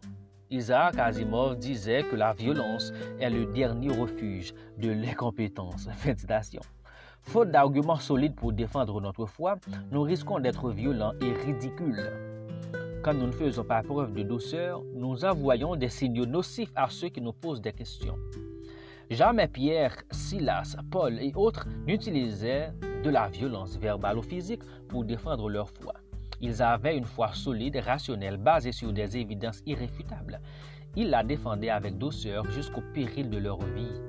Isaac 0.50 0.98
Asimov 0.98 1.58
disait 1.58 2.04
que 2.04 2.16
la 2.16 2.32
violence 2.32 2.94
est 3.20 3.30
le 3.30 3.48
dernier 3.48 3.90
refuge 3.90 4.54
de 4.78 4.92
l'incompétence. 4.92 5.90
Faute 7.22 7.52
d'arguments 7.52 8.00
solides 8.00 8.36
pour 8.36 8.54
défendre 8.54 9.02
notre 9.02 9.26
foi, 9.26 9.58
nous 9.92 10.04
risquons 10.04 10.40
d'être 10.40 10.70
violents 10.70 11.16
et 11.20 11.34
ridicules. 11.34 12.14
Quand 13.04 13.14
nous 13.14 13.28
ne 13.28 13.34
faisons 13.34 13.66
pas 13.66 13.84
preuve 13.84 14.14
de 14.14 14.24
douceur, 14.24 14.82
nous 14.96 15.26
envoyons 15.26 15.76
des 15.76 15.90
signaux 15.90 16.26
nocifs 16.26 16.72
à 16.78 16.88
ceux 16.90 17.10
qui 17.10 17.20
nous 17.20 17.34
posent 17.34 17.60
des 17.60 17.74
questions. 17.74 18.16
Jamais 19.10 19.48
Pierre, 19.48 19.96
Silas, 20.12 20.76
Paul 20.90 21.20
et 21.20 21.34
autres 21.36 21.68
n'utilisaient 21.86 22.72
de 23.04 23.10
la 23.10 23.28
violence 23.28 23.78
verbale 23.78 24.18
ou 24.18 24.22
physique 24.22 24.64
pour 24.88 25.04
défendre 25.04 25.50
leur 25.50 25.70
foi. 25.70 25.94
Ils 26.42 26.62
avaient 26.62 26.98
une 26.98 27.06
foi 27.06 27.34
solide, 27.34 27.78
rationnelle, 27.78 28.38
basée 28.38 28.72
sur 28.72 28.92
des 28.92 29.18
évidences 29.18 29.62
irréfutables. 29.66 30.42
Ils 30.96 31.10
la 31.10 31.24
défendaient 31.24 31.70
avec 31.70 31.98
douceur 31.98 32.50
jusqu'au 32.52 32.82
péril 32.94 33.30
de 33.30 33.38
leur 33.38 33.64
vie. 33.66 34.02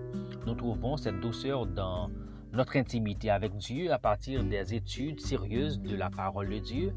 Nous 0.47 0.55
trouvons 0.55 0.97
cette 0.97 1.21
douceur 1.21 1.67
dans 1.67 2.11
notre 2.53 2.77
intimité 2.77 3.31
avec 3.31 3.57
Dieu 3.57 3.93
à 3.93 3.99
partir 3.99 4.45
des 4.45 4.75
études 4.75 5.21
sérieuses 5.21 5.81
de 5.81 5.97
la 5.97 6.11
parole 6.11 6.51
de 6.51 6.59
Dieu 6.59 6.95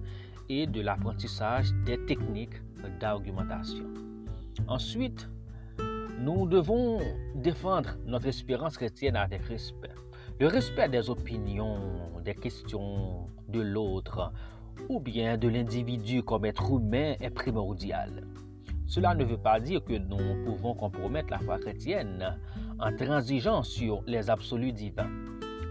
et 0.50 0.68
de 0.68 0.82
l'apprentissage 0.82 1.72
des 1.86 2.04
techniques 2.06 2.62
d'argumentation. 3.00 3.86
Ensuite, 4.68 5.30
nous 6.20 6.48
devons 6.48 7.00
défendre 7.36 7.92
notre 8.06 8.28
espérance 8.28 8.78
chrétienne 8.78 9.16
avec 9.16 9.44
respect. 9.44 9.92
Le 10.40 10.48
respect 10.48 10.90
des 10.90 11.10
opinions, 11.10 11.80
des 12.24 12.34
questions 12.34 13.28
de 13.48 13.62
l'autre 13.62 14.32
ou 14.90 15.00
bien 15.00 15.38
de 15.38 15.48
l'individu 15.48 16.24
comme 16.24 16.46
être 16.46 16.72
humain 16.72 17.16
est 17.20 17.30
primordial. 17.30 18.24
Cela 18.88 19.14
ne 19.14 19.26
veut 19.26 19.38
pas 19.38 19.60
dire 19.60 19.84
que 19.84 19.94
nous 19.94 20.46
pouvons 20.46 20.74
compromettre 20.74 21.30
la 21.30 21.40
foi 21.40 21.60
chrétienne 21.60 22.40
en 22.80 22.96
transigeant 22.96 23.64
sur 23.64 24.02
les 24.08 24.30
absolus 24.30 24.72
divins. 24.72 25.10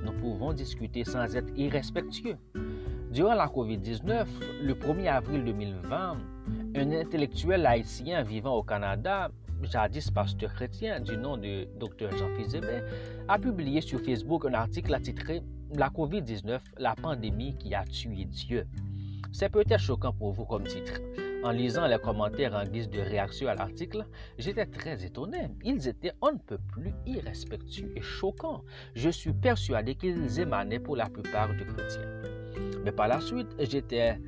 Nous 0.04 0.12
pouvons 0.12 0.52
discuter 0.52 1.02
sans 1.04 1.34
être 1.34 1.52
irrespectueux. 1.56 2.36
Durant 3.10 3.34
la 3.34 3.46
COVID-19, 3.46 4.26
le 4.62 4.74
1er 4.74 5.08
avril 5.08 5.44
2020, 5.44 6.16
un 6.76 6.92
intellectuel 6.92 7.66
haïtien 7.66 8.22
vivant 8.22 8.54
au 8.54 8.62
Canada, 8.62 9.30
jadis 9.62 10.10
pasteur 10.10 10.52
chrétien 10.54 11.00
du 11.00 11.16
nom 11.16 11.36
de 11.36 11.66
Dr. 11.78 12.16
Jean-Philippe 12.16 12.66
a 13.28 13.38
publié 13.38 13.80
sur 13.80 14.00
Facebook 14.00 14.44
un 14.46 14.54
article 14.54 15.00
titré 15.00 15.42
La 15.74 15.88
COVID-19, 15.88 16.60
la 16.78 16.94
pandémie 16.94 17.56
qui 17.56 17.74
a 17.74 17.84
tué 17.84 18.24
Dieu. 18.24 18.66
C'est 19.32 19.48
peut-être 19.48 19.80
choquant 19.80 20.12
pour 20.12 20.32
vous 20.32 20.44
comme 20.44 20.64
titre. 20.64 21.00
En 21.44 21.50
lisant 21.50 21.86
les 21.86 21.98
commentaires 21.98 22.54
en 22.54 22.64
guise 22.64 22.88
de 22.88 23.00
réaction 23.00 23.48
à 23.48 23.54
l'article, 23.54 24.06
j'étais 24.38 24.66
très 24.66 25.04
étonné. 25.04 25.48
Ils 25.64 25.86
étaient 25.86 26.12
on 26.20 26.32
ne 26.32 26.38
peut 26.38 26.58
plus 26.72 26.92
irrespectueux 27.06 27.92
et 27.94 28.02
choquants. 28.02 28.64
Je 28.94 29.10
suis 29.10 29.32
persuadé 29.32 29.94
qu'ils 29.94 30.40
émanaient 30.40 30.80
pour 30.80 30.96
la 30.96 31.08
plupart 31.08 31.50
de 31.54 31.64
chrétiens. 31.64 32.08
Mais 32.84 32.92
par 32.92 33.08
la 33.08 33.20
suite, 33.20 33.48
j'étais 33.58 34.18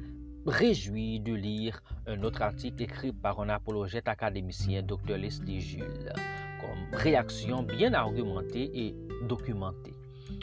réjoui 0.46 1.20
de 1.20 1.34
lire 1.34 1.82
un 2.08 2.22
autre 2.22 2.40
article 2.40 2.82
écrit 2.82 3.12
par 3.12 3.38
un 3.40 3.50
apologète 3.50 4.08
académicien, 4.08 4.82
Dr. 4.82 5.18
Leslie 5.18 5.60
Jules. 5.60 6.12
comme 6.60 6.98
réaction 6.98 7.62
bien 7.62 7.92
argumentée 7.92 8.70
et 8.74 8.96
documentée. 9.28 9.94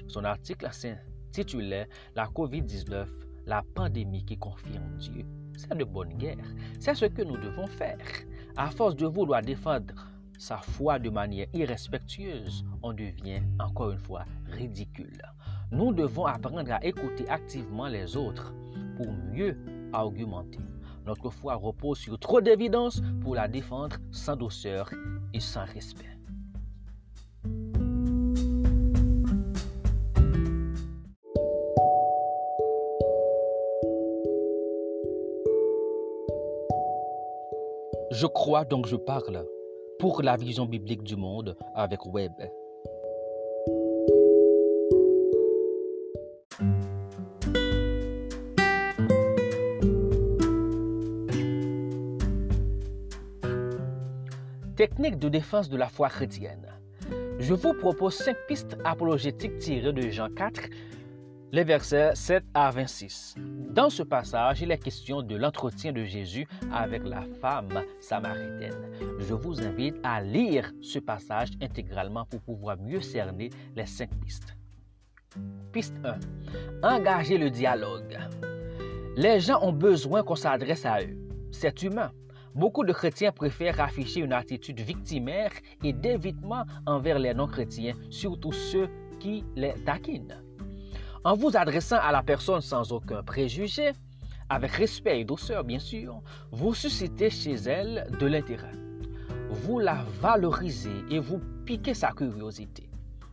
Son 0.08 0.24
article 0.24 0.70
s'intitulait 0.72 1.90
La 2.16 2.28
COVID-19, 2.28 3.08
la 3.48 3.64
pandémie 3.74 4.24
qui 4.24 4.38
confirme 4.38 4.96
Dieu. 4.98 5.26
C'est 5.58 5.76
de 5.76 5.84
bonne 5.84 6.14
guerre. 6.14 6.46
C'est 6.80 6.94
ce 6.94 7.06
que 7.06 7.24
nous 7.24 7.38
devons 7.38 7.68
faire. 7.68 7.98
À 8.56 8.70
force 8.70 8.96
de 8.96 9.08
vouloir 9.08 9.42
défendre 9.42 9.94
sa 10.38 10.58
foi 10.58 11.00
de 11.00 11.10
manière 11.10 11.48
irrespectueuse, 11.54 12.64
on 12.84 12.94
devient 12.94 13.42
encore 13.60 13.92
une 13.92 14.00
fois 14.00 14.26
ridicule. 14.52 15.22
Nous 15.72 15.94
devons 15.94 16.26
apprendre 16.26 16.72
à 16.72 16.86
écouter 16.86 17.28
activement 17.28 17.88
les 17.88 18.16
autres 18.16 18.54
pour 18.98 19.12
mieux 19.12 19.58
argumenter. 19.94 20.60
Notre 21.06 21.30
foi 21.30 21.56
repose 21.56 22.00
sur 22.00 22.18
trop 22.18 22.42
d'évidence 22.42 23.02
pour 23.22 23.36
la 23.36 23.48
défendre 23.48 23.98
sans 24.12 24.36
douceur 24.36 24.90
et 25.34 25.40
sans 25.40 25.66
respect. 25.66 26.06
Je 38.12 38.28
crois 38.28 38.66
donc 38.66 38.88
je 38.88 38.96
parle 38.96 39.46
pour 40.00 40.24
la 40.24 40.38
vision 40.38 40.66
biblique 40.66 41.04
du 41.04 41.16
monde 41.16 41.56
avec 41.76 42.06
Web. 42.06 42.32
De 54.98 55.28
défense 55.28 55.70
de 55.70 55.76
la 55.76 55.90
foi 55.90 56.08
chrétienne. 56.08 56.66
Je 57.38 57.54
vous 57.54 57.74
propose 57.74 58.16
cinq 58.16 58.38
pistes 58.48 58.78
apologétiques 58.86 59.60
tirées 59.60 59.92
de 59.92 60.10
Jean 60.10 60.30
4, 60.30 60.62
les 61.52 61.66
versets 61.66 62.16
7 62.16 62.46
à 62.54 62.72
26. 62.72 63.36
Dans 63.72 63.90
ce 63.90 64.04
passage, 64.04 64.62
il 64.62 64.72
est 64.72 64.78
question 64.78 65.22
de 65.22 65.36
l'entretien 65.36 65.92
de 65.92 66.06
Jésus 66.06 66.48
avec 66.72 67.06
la 67.06 67.24
femme 67.42 67.84
samaritaine. 68.00 68.90
Je 69.20 69.34
vous 69.34 69.62
invite 69.62 69.98
à 70.02 70.22
lire 70.22 70.72
ce 70.82 71.00
passage 71.00 71.50
intégralement 71.62 72.26
pour 72.26 72.40
pouvoir 72.40 72.78
mieux 72.78 73.02
cerner 73.02 73.50
les 73.76 73.86
cinq 73.86 74.10
pistes. 74.24 74.56
Piste 75.74 76.00
1. 76.82 76.90
Engager 76.90 77.38
le 77.38 77.50
dialogue. 77.50 78.18
Les 79.18 79.42
gens 79.42 79.62
ont 79.62 79.74
besoin 79.74 80.24
qu'on 80.24 80.36
s'adresse 80.36 80.86
à 80.86 81.02
eux. 81.02 81.18
C'est 81.52 81.84
humain. 81.84 82.12
Beaucoup 82.56 82.86
de 82.86 82.94
chrétiens 82.94 83.34
préfèrent 83.34 83.82
afficher 83.82 84.22
une 84.22 84.32
attitude 84.32 84.80
victimaire 84.80 85.52
et 85.84 85.92
d'évitement 85.92 86.64
envers 86.86 87.20
les 87.20 87.34
non-chrétiens, 87.34 87.96
surtout 88.10 88.54
ceux 88.54 88.88
qui 89.20 89.44
les 89.58 89.74
taquinent. 89.86 90.42
En 91.26 91.36
vous 91.36 91.58
adressant 91.58 91.98
à 91.98 92.14
la 92.14 92.24
personne 92.24 92.62
sans 92.62 92.94
aucun 92.94 93.24
préjugé, 93.24 93.92
avec 94.48 94.72
respect 94.72 95.20
et 95.20 95.26
douceur 95.26 95.66
bien 95.66 95.80
sûr, 95.80 96.22
vous 96.52 96.74
suscitez 96.74 97.30
chez 97.30 97.56
elle 97.56 98.08
de 98.22 98.26
l'intérêt. 98.26 98.72
Vous 99.50 99.80
la 99.80 100.06
valorisez 100.22 101.04
et 101.12 101.20
vous 101.20 101.42
piquez 101.66 101.94
sa 101.94 102.12
curiosité. 102.12 102.90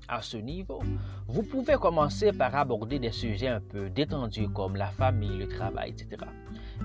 À 0.09 0.21
ce 0.21 0.37
niveau, 0.37 0.83
vous 1.29 1.45
pouvez 1.45 1.75
commencer 1.75 2.33
par 2.33 2.57
aborder 2.57 2.99
des 2.99 3.13
sujets 3.13 3.49
un 3.49 3.61
peu 3.61 3.89
détendus 3.89 4.49
comme 4.49 4.75
la 4.75 4.89
famille, 4.89 5.39
le 5.39 5.47
travail, 5.47 5.91
etc. 5.91 6.27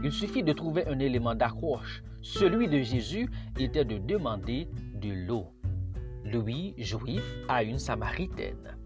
Il 0.03 0.11
suffit 0.11 0.43
de 0.43 0.53
trouver 0.53 0.87
un 0.87 0.99
élément 0.99 1.35
d'accroche. 1.35 2.03
Celui 2.21 2.67
de 2.67 2.79
Jésus 2.81 3.29
était 3.59 3.85
de 3.85 3.97
demander 3.97 4.67
de 4.95 5.27
l'eau. 5.27 5.47
Lui, 6.23 6.73
juif, 6.77 7.23
à 7.47 7.63
une 7.63 7.79
samaritaine. 7.79 8.77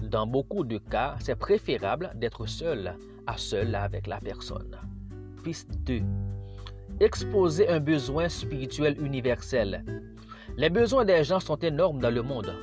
Dans 0.00 0.26
beaucoup 0.26 0.64
de 0.64 0.78
cas, 0.78 1.16
c'est 1.20 1.36
préférable 1.36 2.12
d'être 2.16 2.46
seul 2.46 2.96
à 3.26 3.36
seul 3.36 3.74
avec 3.74 4.06
la 4.06 4.18
personne. 4.18 4.76
Piste 5.44 5.70
2. 5.84 6.02
Exposer 7.00 7.68
un 7.68 7.80
besoin 7.80 8.28
spirituel 8.28 8.96
universel. 9.00 9.84
Les 10.56 10.70
besoins 10.70 11.04
des 11.04 11.24
gens 11.24 11.40
sont 11.40 11.56
énormes 11.58 12.00
dans 12.00 12.10
le 12.10 12.22
monde, 12.22 12.54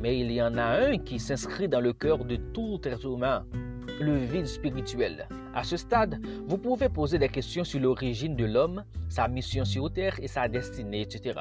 mais 0.00 0.18
il 0.18 0.30
y 0.30 0.42
en 0.42 0.56
a 0.56 0.64
un 0.64 0.98
qui 0.98 1.18
s'inscrit 1.18 1.68
dans 1.68 1.80
le 1.80 1.92
cœur 1.92 2.24
de 2.24 2.36
tout 2.36 2.80
être 2.84 3.06
humain, 3.06 3.44
le 4.00 4.16
vide 4.16 4.46
spirituel. 4.46 5.26
À 5.56 5.64
ce 5.64 5.78
stade, 5.78 6.20
vous 6.46 6.58
pouvez 6.58 6.90
poser 6.90 7.18
des 7.18 7.30
questions 7.30 7.64
sur 7.64 7.80
l'origine 7.80 8.36
de 8.36 8.44
l'homme, 8.44 8.84
sa 9.08 9.26
mission 9.26 9.64
sur 9.64 9.90
terre 9.90 10.20
et 10.20 10.28
sa 10.28 10.48
destinée, 10.48 11.00
etc. 11.00 11.40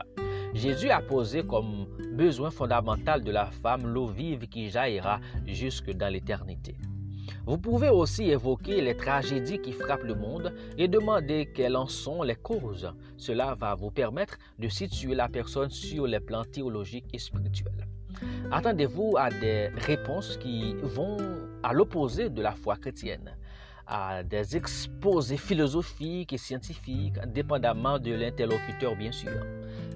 Jésus 0.54 0.90
a 0.90 1.02
posé 1.02 1.44
comme 1.44 1.86
besoin 2.14 2.50
fondamental 2.50 3.26
de 3.26 3.32
la 3.32 3.48
femme 3.48 3.86
l'eau 3.86 4.08
vive 4.08 4.48
qui 4.48 4.70
jaillira 4.70 5.20
jusque 5.46 5.92
dans 5.92 6.08
l'éternité. 6.08 6.78
Vous 7.46 7.58
pouvez 7.58 7.90
aussi 7.90 8.30
évoquer 8.30 8.80
les 8.80 8.96
tragédies 8.96 9.60
qui 9.60 9.74
frappent 9.74 10.04
le 10.04 10.16
monde 10.16 10.54
et 10.78 10.88
demander 10.88 11.52
quelles 11.54 11.76
en 11.76 11.88
sont 11.88 12.24
les 12.24 12.38
causes. 12.38 12.90
Cela 13.18 13.54
va 13.54 13.76
vous 13.76 13.92
permettre 13.92 14.38
de 14.58 14.70
situer 14.70 15.14
la 15.14 15.28
personne 15.28 15.72
sur 15.72 16.08
les 16.08 16.22
plans 16.22 16.46
théologiques 16.46 17.10
et 17.12 17.20
spirituels. 17.20 17.86
Attendez-vous 18.50 19.16
à 19.18 19.30
des 19.30 19.68
réponses 19.76 20.38
qui 20.38 20.74
vont 20.84 21.18
à 21.64 21.74
l'opposé 21.74 22.30
de 22.30 22.42
la 22.42 22.54
foi 22.54 22.78
chrétienne, 22.78 23.36
à 23.88 24.24
des 24.24 24.56
exposés 24.56 25.38
philosophiques 25.38 26.34
et 26.34 26.38
scientifiques, 26.38 27.20
dépendamment 27.28 28.00
de 28.00 28.14
l'interlocuteur 28.14 28.96
bien 28.96 29.12
sûr. 29.12 29.46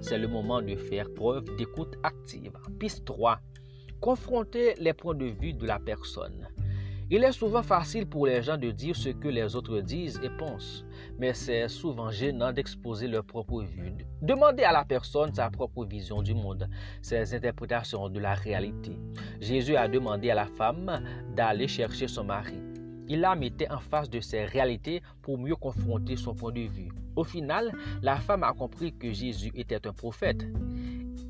C'est 0.01 0.17
le 0.17 0.27
moment 0.27 0.61
de 0.61 0.75
faire 0.75 1.13
preuve 1.13 1.55
d'écoute 1.57 1.95
active. 2.03 2.53
Piste 2.79 3.05
3. 3.05 3.39
Confronter 3.99 4.75
les 4.79 4.93
points 4.93 5.15
de 5.15 5.25
vue 5.25 5.53
de 5.53 5.65
la 5.65 5.79
personne. 5.79 6.47
Il 7.11 7.23
est 7.23 7.31
souvent 7.31 7.63
facile 7.63 8.05
pour 8.05 8.27
les 8.27 8.43
gens 8.43 8.57
de 8.57 8.69
dire 8.69 8.95
ce 8.95 9.09
que 9.09 9.27
les 9.27 9.55
autres 9.55 9.81
disent 9.81 10.19
et 10.23 10.29
pensent, 10.29 10.85
mais 11.17 11.33
c'est 11.33 11.67
souvent 11.67 12.11
gênant 12.11 12.51
d'exposer 12.53 13.07
leur 13.07 13.23
propre 13.25 13.63
vue. 13.63 13.93
Demandez 14.21 14.61
à 14.61 14.71
la 14.71 14.85
personne 14.85 15.33
sa 15.33 15.49
propre 15.49 15.85
vision 15.85 16.21
du 16.21 16.35
monde, 16.35 16.69
ses 17.01 17.33
interprétations 17.33 18.09
de 18.09 18.19
la 18.19 18.35
réalité. 18.35 18.95
Jésus 19.41 19.75
a 19.75 19.87
demandé 19.87 20.29
à 20.29 20.35
la 20.35 20.45
femme 20.45 21.03
d'aller 21.35 21.67
chercher 21.67 22.07
son 22.07 22.25
mari. 22.25 22.68
Il 23.11 23.21
la 23.21 23.35
mettait 23.35 23.71
en 23.71 23.79
face 23.79 24.07
de 24.07 24.19
ses 24.19 24.45
réalités 24.45 25.01
pour 25.23 25.39
mieux 25.39 25.55
confronter 25.55 26.15
son 26.15 26.35
point 26.35 26.51
de 26.51 26.61
vue. 26.61 26.89
Au 27.15 27.23
final, 27.23 27.73
la 28.03 28.17
femme 28.17 28.43
a 28.43 28.53
compris 28.53 28.93
que 28.93 29.11
Jésus 29.11 29.51
était 29.55 29.87
un 29.87 29.93
prophète. 29.93 30.45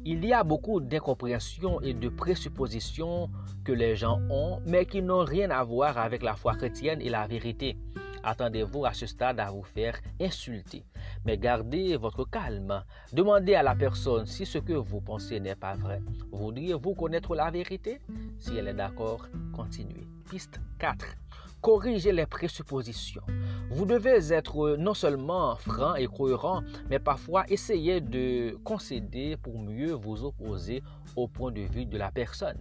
Il 0.03 0.25
y 0.25 0.33
a 0.33 0.43
beaucoup 0.43 0.81
d'incompréhensions 0.81 1.79
et 1.79 1.93
de 1.93 2.09
présuppositions 2.09 3.29
que 3.63 3.71
les 3.71 3.95
gens 3.95 4.19
ont, 4.29 4.59
mais 4.65 4.85
qui 4.85 5.01
n'ont 5.01 5.23
rien 5.23 5.51
à 5.51 5.63
voir 5.63 5.97
avec 5.97 6.21
la 6.21 6.35
foi 6.35 6.55
chrétienne 6.55 7.01
et 7.01 7.09
la 7.09 7.27
vérité. 7.27 7.77
Attendez-vous 8.23 8.85
à 8.85 8.91
ce 8.91 9.05
stade 9.05 9.39
à 9.39 9.49
vous 9.49 9.63
faire 9.63 9.97
insulter. 10.19 10.83
Mais 11.23 11.37
gardez 11.37 11.95
votre 11.95 12.25
calme. 12.25 12.83
Demandez 13.13 13.55
à 13.55 13.63
la 13.63 13.75
personne 13.75 14.25
si 14.25 14.45
ce 14.45 14.57
que 14.57 14.73
vous 14.73 14.99
pensez 14.99 15.39
n'est 15.39 15.55
pas 15.55 15.75
vrai. 15.75 16.01
Voudriez-vous 16.33 16.93
connaître 16.95 17.35
la 17.35 17.49
vérité? 17.49 18.01
Si 18.37 18.57
elle 18.57 18.67
est 18.67 18.73
d'accord, 18.73 19.27
continuez. 19.53 20.07
Piste 20.29 20.59
4 20.79 21.28
corriger 21.61 22.11
les 22.11 22.25
présuppositions. 22.25 23.21
Vous 23.69 23.85
devez 23.85 24.33
être 24.33 24.77
non 24.77 24.93
seulement 24.93 25.55
franc 25.55 25.95
et 25.95 26.07
cohérent, 26.07 26.61
mais 26.89 26.99
parfois 26.99 27.45
essayer 27.49 28.01
de 28.01 28.57
concéder 28.63 29.37
pour 29.37 29.59
mieux 29.59 29.93
vous 29.93 30.23
opposer 30.23 30.81
au 31.15 31.27
point 31.27 31.51
de 31.51 31.61
vue 31.61 31.85
de 31.85 31.97
la 31.97 32.11
personne. 32.11 32.59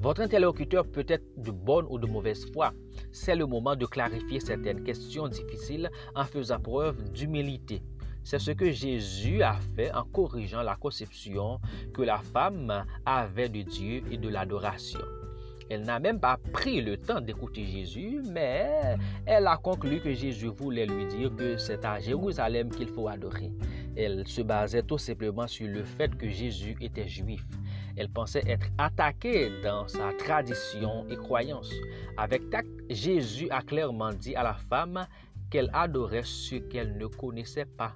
Votre 0.00 0.20
interlocuteur 0.20 0.86
peut 0.86 1.06
être 1.08 1.24
de 1.36 1.50
bonne 1.50 1.86
ou 1.88 1.98
de 1.98 2.06
mauvaise 2.06 2.50
foi. 2.52 2.72
C'est 3.12 3.34
le 3.34 3.46
moment 3.46 3.76
de 3.76 3.86
clarifier 3.86 4.40
certaines 4.40 4.82
questions 4.84 5.28
difficiles 5.28 5.90
en 6.14 6.24
faisant 6.24 6.60
preuve 6.60 7.10
d'humilité. 7.12 7.82
C'est 8.24 8.40
ce 8.40 8.50
que 8.50 8.72
Jésus 8.72 9.42
a 9.42 9.56
fait 9.76 9.92
en 9.94 10.02
corrigeant 10.04 10.62
la 10.62 10.74
conception 10.74 11.60
que 11.94 12.02
la 12.02 12.18
femme 12.18 12.84
avait 13.04 13.48
de 13.48 13.62
Dieu 13.62 14.02
et 14.10 14.18
de 14.18 14.28
l'adoration. 14.28 14.98
Elle 15.68 15.82
n'a 15.82 15.98
même 15.98 16.20
pas 16.20 16.38
pris 16.52 16.80
le 16.80 16.96
temps 16.96 17.20
d'écouter 17.20 17.64
Jésus, 17.64 18.22
mais 18.30 18.96
elle 19.26 19.46
a 19.46 19.56
conclu 19.56 20.00
que 20.00 20.12
Jésus 20.12 20.48
voulait 20.48 20.86
lui 20.86 21.06
dire 21.06 21.34
que 21.34 21.56
c'est 21.56 21.84
à 21.84 21.98
Jérusalem 21.98 22.70
qu'il 22.70 22.88
faut 22.88 23.08
adorer. 23.08 23.50
Elle 23.96 24.26
se 24.28 24.42
basait 24.42 24.82
tout 24.82 24.98
simplement 24.98 25.46
sur 25.46 25.66
le 25.66 25.82
fait 25.82 26.14
que 26.16 26.28
Jésus 26.28 26.76
était 26.80 27.08
juif. 27.08 27.44
Elle 27.96 28.10
pensait 28.10 28.44
être 28.46 28.66
attaquée 28.78 29.50
dans 29.62 29.88
sa 29.88 30.12
tradition 30.12 31.06
et 31.08 31.16
croyance. 31.16 31.70
Avec 32.16 32.48
tact, 32.50 32.68
Jésus 32.90 33.48
a 33.50 33.62
clairement 33.62 34.12
dit 34.12 34.36
à 34.36 34.42
la 34.42 34.54
femme 34.54 35.06
qu'elle 35.50 35.70
adorait 35.72 36.22
ce 36.24 36.56
qu'elle 36.56 36.96
ne 36.98 37.06
connaissait 37.06 37.64
pas 37.64 37.94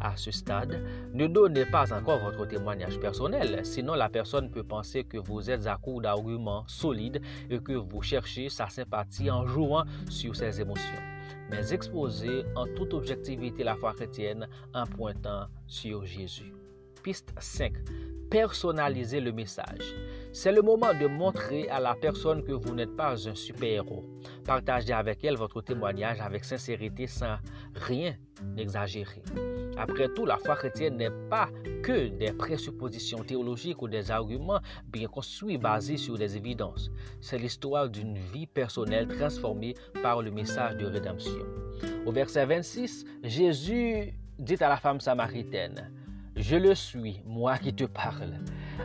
à 0.00 0.16
ce 0.16 0.30
stade, 0.30 0.82
ne 1.12 1.26
donnez 1.26 1.66
pas 1.66 1.92
encore 1.92 2.18
votre 2.18 2.46
témoignage 2.46 2.98
personnel, 2.98 3.60
sinon 3.64 3.94
la 3.94 4.08
personne 4.08 4.50
peut 4.50 4.64
penser 4.64 5.04
que 5.04 5.18
vous 5.18 5.50
êtes 5.50 5.66
à 5.66 5.76
court 5.76 6.00
d'arguments 6.00 6.64
solides 6.66 7.20
et 7.48 7.58
que 7.58 7.72
vous 7.72 8.02
cherchez 8.02 8.48
sa 8.48 8.68
sympathie 8.68 9.30
en 9.30 9.46
jouant 9.46 9.84
sur 10.08 10.34
ses 10.34 10.60
émotions. 10.60 11.02
Mais 11.50 11.72
exposez 11.72 12.44
en 12.54 12.66
toute 12.66 12.94
objectivité 12.94 13.64
la 13.64 13.74
foi 13.74 13.92
chrétienne 13.92 14.48
en 14.72 14.86
pointant 14.86 15.46
sur 15.66 16.04
Jésus. 16.04 16.54
Piste 17.02 17.32
5. 17.38 17.72
personnaliser 18.30 19.20
le 19.20 19.32
message. 19.32 19.94
C'est 20.32 20.52
le 20.52 20.62
moment 20.62 20.94
de 20.94 21.08
montrer 21.08 21.68
à 21.68 21.80
la 21.80 21.94
personne 21.94 22.44
que 22.44 22.52
vous 22.52 22.74
n'êtes 22.74 22.94
pas 22.94 23.28
un 23.28 23.34
super-héros. 23.34 24.04
Partagez 24.44 24.92
avec 24.92 25.24
elle 25.24 25.36
votre 25.36 25.62
témoignage 25.62 26.20
avec 26.20 26.44
sincérité 26.44 27.08
sans 27.08 27.38
rien 27.74 28.14
exagérer. 28.56 29.22
Après 29.80 30.10
tout, 30.10 30.26
la 30.26 30.36
foi 30.36 30.56
chrétienne 30.56 30.98
n'est 30.98 31.10
pas 31.30 31.48
que 31.82 32.08
des 32.08 32.32
présuppositions 32.32 33.24
théologiques 33.24 33.80
ou 33.80 33.88
des 33.88 34.10
arguments 34.10 34.60
bien 34.92 35.08
construits 35.08 35.56
basés 35.56 35.96
sur 35.96 36.18
des 36.18 36.36
évidences. 36.36 36.90
C'est 37.22 37.38
l'histoire 37.38 37.88
d'une 37.88 38.18
vie 38.18 38.46
personnelle 38.46 39.08
transformée 39.08 39.74
par 40.02 40.20
le 40.20 40.30
message 40.30 40.76
de 40.76 40.84
rédemption. 40.84 41.46
Au 42.04 42.12
verset 42.12 42.44
26, 42.44 43.06
Jésus 43.24 44.12
dit 44.38 44.62
à 44.62 44.68
la 44.68 44.76
femme 44.76 45.00
samaritaine, 45.00 45.90
Je 46.36 46.56
le 46.56 46.74
suis, 46.74 47.22
moi 47.24 47.56
qui 47.56 47.72
te 47.72 47.84
parle. 47.84 48.34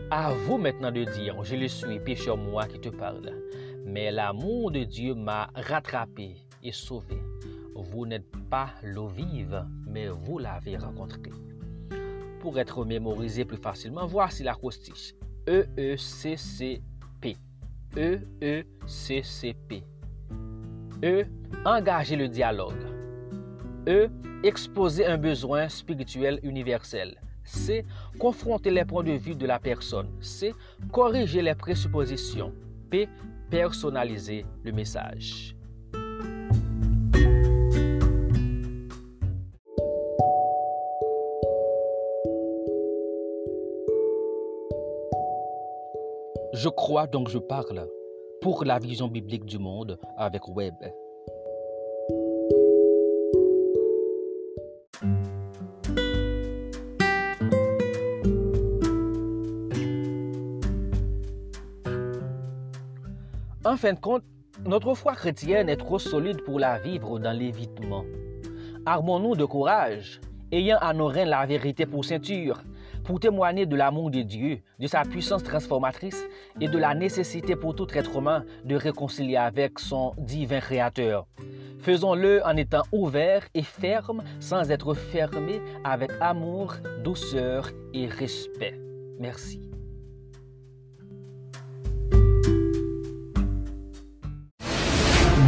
À 0.10 0.32
vous 0.34 0.58
maintenant 0.58 0.94
de 0.94 1.04
dire, 1.04 1.44
Je 1.44 1.58
le 1.58 1.68
suis, 1.68 2.00
pécheur 2.00 2.38
moi 2.38 2.68
qui 2.68 2.80
te 2.80 2.88
parle. 2.88 3.34
Mais 3.86 4.14
l'amour 4.14 4.72
de 4.72 4.86
Dieu 4.86 5.14
m'a 5.14 5.50
rattrapé 5.56 6.38
et 6.64 6.72
sauvé. 6.72 7.18
Vous 7.76 8.06
n'êtes 8.06 8.32
pas 8.50 8.70
l'eau 8.84 9.08
vive, 9.08 9.66
mais 9.86 10.08
vous 10.08 10.40
l'avez 10.40 10.78
rencontré. 10.78 11.20
Pour 12.40 12.58
être 12.58 12.86
mémorisé 12.86 13.44
plus 13.44 13.58
facilement, 13.58 14.06
voici 14.06 14.44
l'acrostiche. 14.44 15.14
E-E-C-C-P. 15.50 17.38
E-E-C-C-P. 17.98 19.84
E. 21.04 21.26
Engager 21.66 22.16
le 22.16 22.30
dialogue. 22.30 22.86
E. 23.88 24.10
Exposer 24.44 25.06
un 25.06 25.18
besoin 25.18 25.68
spirituel 25.68 26.40
universel. 26.44 27.20
C. 27.44 27.86
Confronter 28.20 28.72
les 28.72 28.86
points 28.86 29.04
de 29.04 29.12
vue 29.12 29.36
de 29.36 29.46
la 29.46 29.60
personne. 29.60 30.08
C. 30.22 30.54
Corriger 30.94 31.42
les 31.42 31.56
présuppositions. 31.56 32.54
P. 32.90 33.10
Personnaliser 33.50 34.46
le 34.64 34.72
message. 34.72 35.55
Je 46.66 46.70
crois 46.72 47.06
donc 47.06 47.30
je 47.30 47.38
parle 47.38 47.88
pour 48.42 48.66
la 48.66 48.80
vision 48.80 49.08
biblique 49.08 49.46
du 49.46 49.60
monde 49.60 50.00
avec 50.18 50.48
Web. 50.48 50.74
En 63.64 63.78
fin 63.78 63.94
de 63.94 64.00
compte, 64.00 64.24
notre 64.66 64.96
foi 64.96 65.14
chrétienne 65.14 65.70
est 65.70 65.78
trop 65.78 66.00
solide 66.00 66.42
pour 66.46 66.58
la 66.58 66.80
vivre 66.80 67.20
dans 67.20 67.38
l'évitement. 67.38 68.06
Armons-nous 68.88 69.36
de 69.36 69.46
courage, 69.46 70.20
ayant 70.52 70.80
à 70.82 70.94
nos 70.94 71.10
reins 71.10 71.26
la 71.26 71.46
vérité 71.46 71.86
pour 71.86 72.04
ceinture, 72.04 72.64
pour 73.06 73.20
témoigner 73.20 73.66
de 73.66 73.76
l'amour 73.76 74.10
de 74.10 74.22
Dieu, 74.22 74.60
de 74.80 74.88
sa 74.88 75.04
puissance 75.04 75.44
transformatrice 75.44 76.26
et 76.60 76.68
de 76.68 76.78
la 76.78 76.94
nécessité 76.94 77.56
pour 77.56 77.76
tout 77.76 77.88
être 77.94 78.18
humain 78.18 78.44
de 78.66 78.76
réconcilier 78.76 79.38
avec 79.38 79.80
son 79.80 80.14
divin 80.18 80.60
Créateur. 80.60 81.28
Faisons-le 81.80 82.44
en 82.46 82.58
étant 82.58 82.82
ouverts 82.92 83.48
et 83.54 83.62
fermes 83.62 84.24
sans 84.40 84.72
être 84.72 84.96
fermés 84.96 85.62
avec 85.84 86.10
amour, 86.20 86.74
douceur 87.04 87.70
et 87.94 88.08
respect. 88.08 88.80
Merci. 89.20 89.75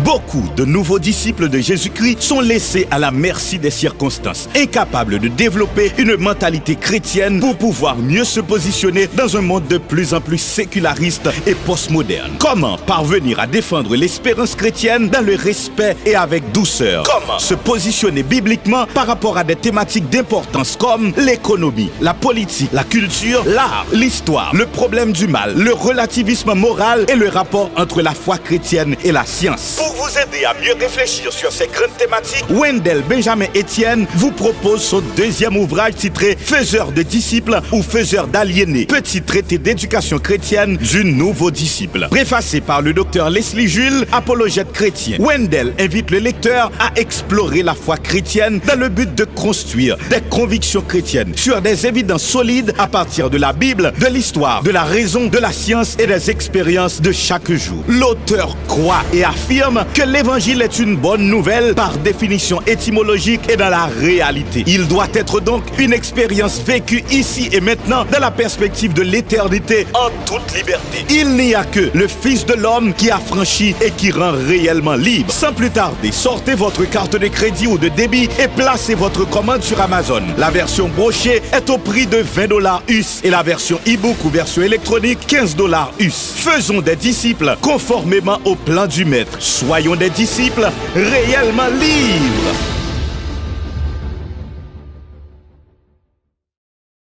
Beaucoup 0.07 0.45
de 0.55 0.63
nouveaux 0.63 0.99
disciples 0.99 1.49
de 1.49 1.59
Jésus-Christ 1.59 2.21
sont 2.21 2.39
laissés 2.39 2.87
à 2.91 2.97
la 2.97 3.11
merci 3.11 3.59
des 3.59 3.69
circonstances, 3.69 4.47
incapables 4.55 5.19
de 5.19 5.27
développer 5.27 5.91
une 5.97 6.15
mentalité 6.15 6.77
chrétienne 6.77 7.41
pour 7.41 7.57
pouvoir 7.57 7.97
mieux 7.97 8.23
se 8.23 8.39
positionner 8.39 9.09
dans 9.17 9.35
un 9.35 9.41
monde 9.41 9.67
de 9.67 9.77
plus 9.77 10.13
en 10.13 10.21
plus 10.21 10.37
séculariste 10.37 11.27
et 11.45 11.55
postmoderne. 11.55 12.31
Comment 12.39 12.77
parvenir 12.77 13.41
à 13.41 13.47
défendre 13.47 13.97
l'espérance 13.97 14.55
chrétienne 14.55 15.09
dans 15.09 15.25
le 15.25 15.35
respect 15.35 15.97
et 16.05 16.15
avec 16.15 16.53
douceur? 16.53 17.03
Comment 17.03 17.37
se 17.37 17.55
positionner 17.55 18.23
bibliquement 18.23 18.85
par 18.93 19.07
rapport 19.07 19.37
à 19.37 19.43
des 19.43 19.57
thématiques 19.57 20.09
d'importance 20.09 20.77
comme 20.77 21.11
l'économie, 21.17 21.91
la 21.99 22.13
politique, 22.13 22.71
la 22.71 22.85
culture, 22.85 23.43
l'art, 23.45 23.85
l'histoire, 23.91 24.55
le 24.55 24.67
problème 24.67 25.11
du 25.11 25.27
mal, 25.27 25.53
le 25.57 25.73
relativisme 25.73 26.53
moral 26.53 27.05
et 27.09 27.15
le 27.15 27.27
rapport 27.27 27.71
entre 27.75 28.01
la 28.01 28.13
foi 28.13 28.37
chrétienne 28.37 28.95
et 29.03 29.11
la 29.11 29.25
science? 29.25 29.81
Vous 29.97 30.17
aider 30.17 30.45
à 30.45 30.53
mieux 30.53 30.75
réfléchir 30.79 31.33
sur 31.33 31.51
ces 31.51 31.67
grandes 31.67 31.95
thématiques, 31.97 32.45
Wendell 32.49 33.01
Benjamin 33.09 33.47
Etienne 33.55 34.05
vous 34.15 34.31
propose 34.31 34.83
son 34.83 35.01
deuxième 35.15 35.57
ouvrage 35.57 35.95
titré 35.95 36.37
Faiseur 36.39 36.91
de 36.91 37.01
disciples 37.01 37.59
ou 37.71 37.81
Faiseur 37.81 38.27
d'aliénés, 38.27 38.85
petit 38.85 39.23
traité 39.23 39.57
d'éducation 39.57 40.19
chrétienne 40.19 40.77
du 40.77 41.03
nouveau 41.03 41.49
disciple. 41.49 42.07
Préfacé 42.11 42.61
par 42.61 42.81
le 42.81 42.93
docteur 42.93 43.31
Leslie 43.31 43.67
Jules, 43.67 44.05
apologète 44.11 44.71
chrétien, 44.71 45.17
Wendell 45.19 45.73
invite 45.79 46.11
le 46.11 46.19
lecteur 46.19 46.71
à 46.79 46.91
explorer 46.99 47.63
la 47.63 47.73
foi 47.73 47.97
chrétienne 47.97 48.59
dans 48.67 48.79
le 48.79 48.89
but 48.89 49.13
de 49.15 49.23
construire 49.23 49.97
des 50.11 50.21
convictions 50.21 50.81
chrétiennes 50.81 51.33
sur 51.35 51.59
des 51.61 51.87
évidences 51.87 52.23
solides 52.23 52.73
à 52.77 52.87
partir 52.87 53.31
de 53.31 53.37
la 53.37 53.51
Bible, 53.51 53.93
de 53.99 54.07
l'histoire, 54.07 54.61
de 54.61 54.71
la 54.71 54.83
raison, 54.83 55.25
de 55.25 55.37
la 55.39 55.51
science 55.51 55.95
et 55.97 56.05
des 56.05 56.29
expériences 56.29 57.01
de 57.01 57.11
chaque 57.11 57.51
jour. 57.51 57.83
L'auteur 57.87 58.55
croit 58.67 59.03
et 59.11 59.23
affirme 59.23 59.85
que 59.93 60.03
l'évangile 60.03 60.61
est 60.61 60.79
une 60.79 60.95
bonne 60.95 61.27
nouvelle 61.27 61.75
par 61.75 61.97
définition 61.97 62.61
étymologique 62.67 63.41
et 63.49 63.55
dans 63.55 63.69
la 63.69 63.85
réalité. 63.85 64.63
Il 64.67 64.87
doit 64.87 65.07
être 65.13 65.39
donc 65.39 65.63
une 65.77 65.93
expérience 65.93 66.61
vécue 66.61 67.03
ici 67.11 67.49
et 67.51 67.61
maintenant 67.61 68.05
dans 68.11 68.19
la 68.19 68.31
perspective 68.31 68.93
de 68.93 69.01
l'éternité 69.01 69.87
en 69.93 70.09
toute 70.25 70.55
liberté. 70.55 71.05
Il 71.09 71.29
n'y 71.35 71.55
a 71.55 71.63
que 71.63 71.89
le 71.93 72.07
Fils 72.07 72.45
de 72.45 72.53
l'homme 72.53 72.93
qui 72.93 73.11
a 73.11 73.19
franchi 73.19 73.75
et 73.81 73.91
qui 73.91 74.11
rend 74.11 74.31
réellement 74.31 74.95
libre. 74.95 75.31
Sans 75.31 75.53
plus 75.53 75.69
tarder, 75.69 76.11
sortez 76.11 76.55
votre 76.55 76.85
carte 76.85 77.15
de 77.15 77.27
crédit 77.27 77.67
ou 77.67 77.77
de 77.77 77.89
débit 77.89 78.29
et 78.39 78.47
placez 78.47 78.95
votre 78.95 79.27
commande 79.29 79.63
sur 79.63 79.79
Amazon. 79.81 80.23
La 80.37 80.49
version 80.49 80.87
brochée 80.87 81.41
est 81.53 81.69
au 81.69 81.77
prix 81.77 82.07
de 82.07 82.17
20 82.17 82.47
dollars 82.47 82.83
US 82.87 83.21
et 83.23 83.29
la 83.29 83.43
version 83.43 83.79
e-book 83.87 84.17
ou 84.25 84.29
version 84.29 84.61
électronique 84.61 85.19
15 85.27 85.55
dollars 85.55 85.91
US. 85.99 86.33
Faisons 86.35 86.81
des 86.81 86.95
disciples 86.95 87.55
conformément 87.61 88.39
au 88.45 88.55
plan 88.55 88.87
du 88.87 89.05
maître. 89.05 89.37
Soyons 89.77 89.95
des 89.95 90.09
disciples 90.09 90.71
réellement 90.95 91.67
libres. 91.67 92.76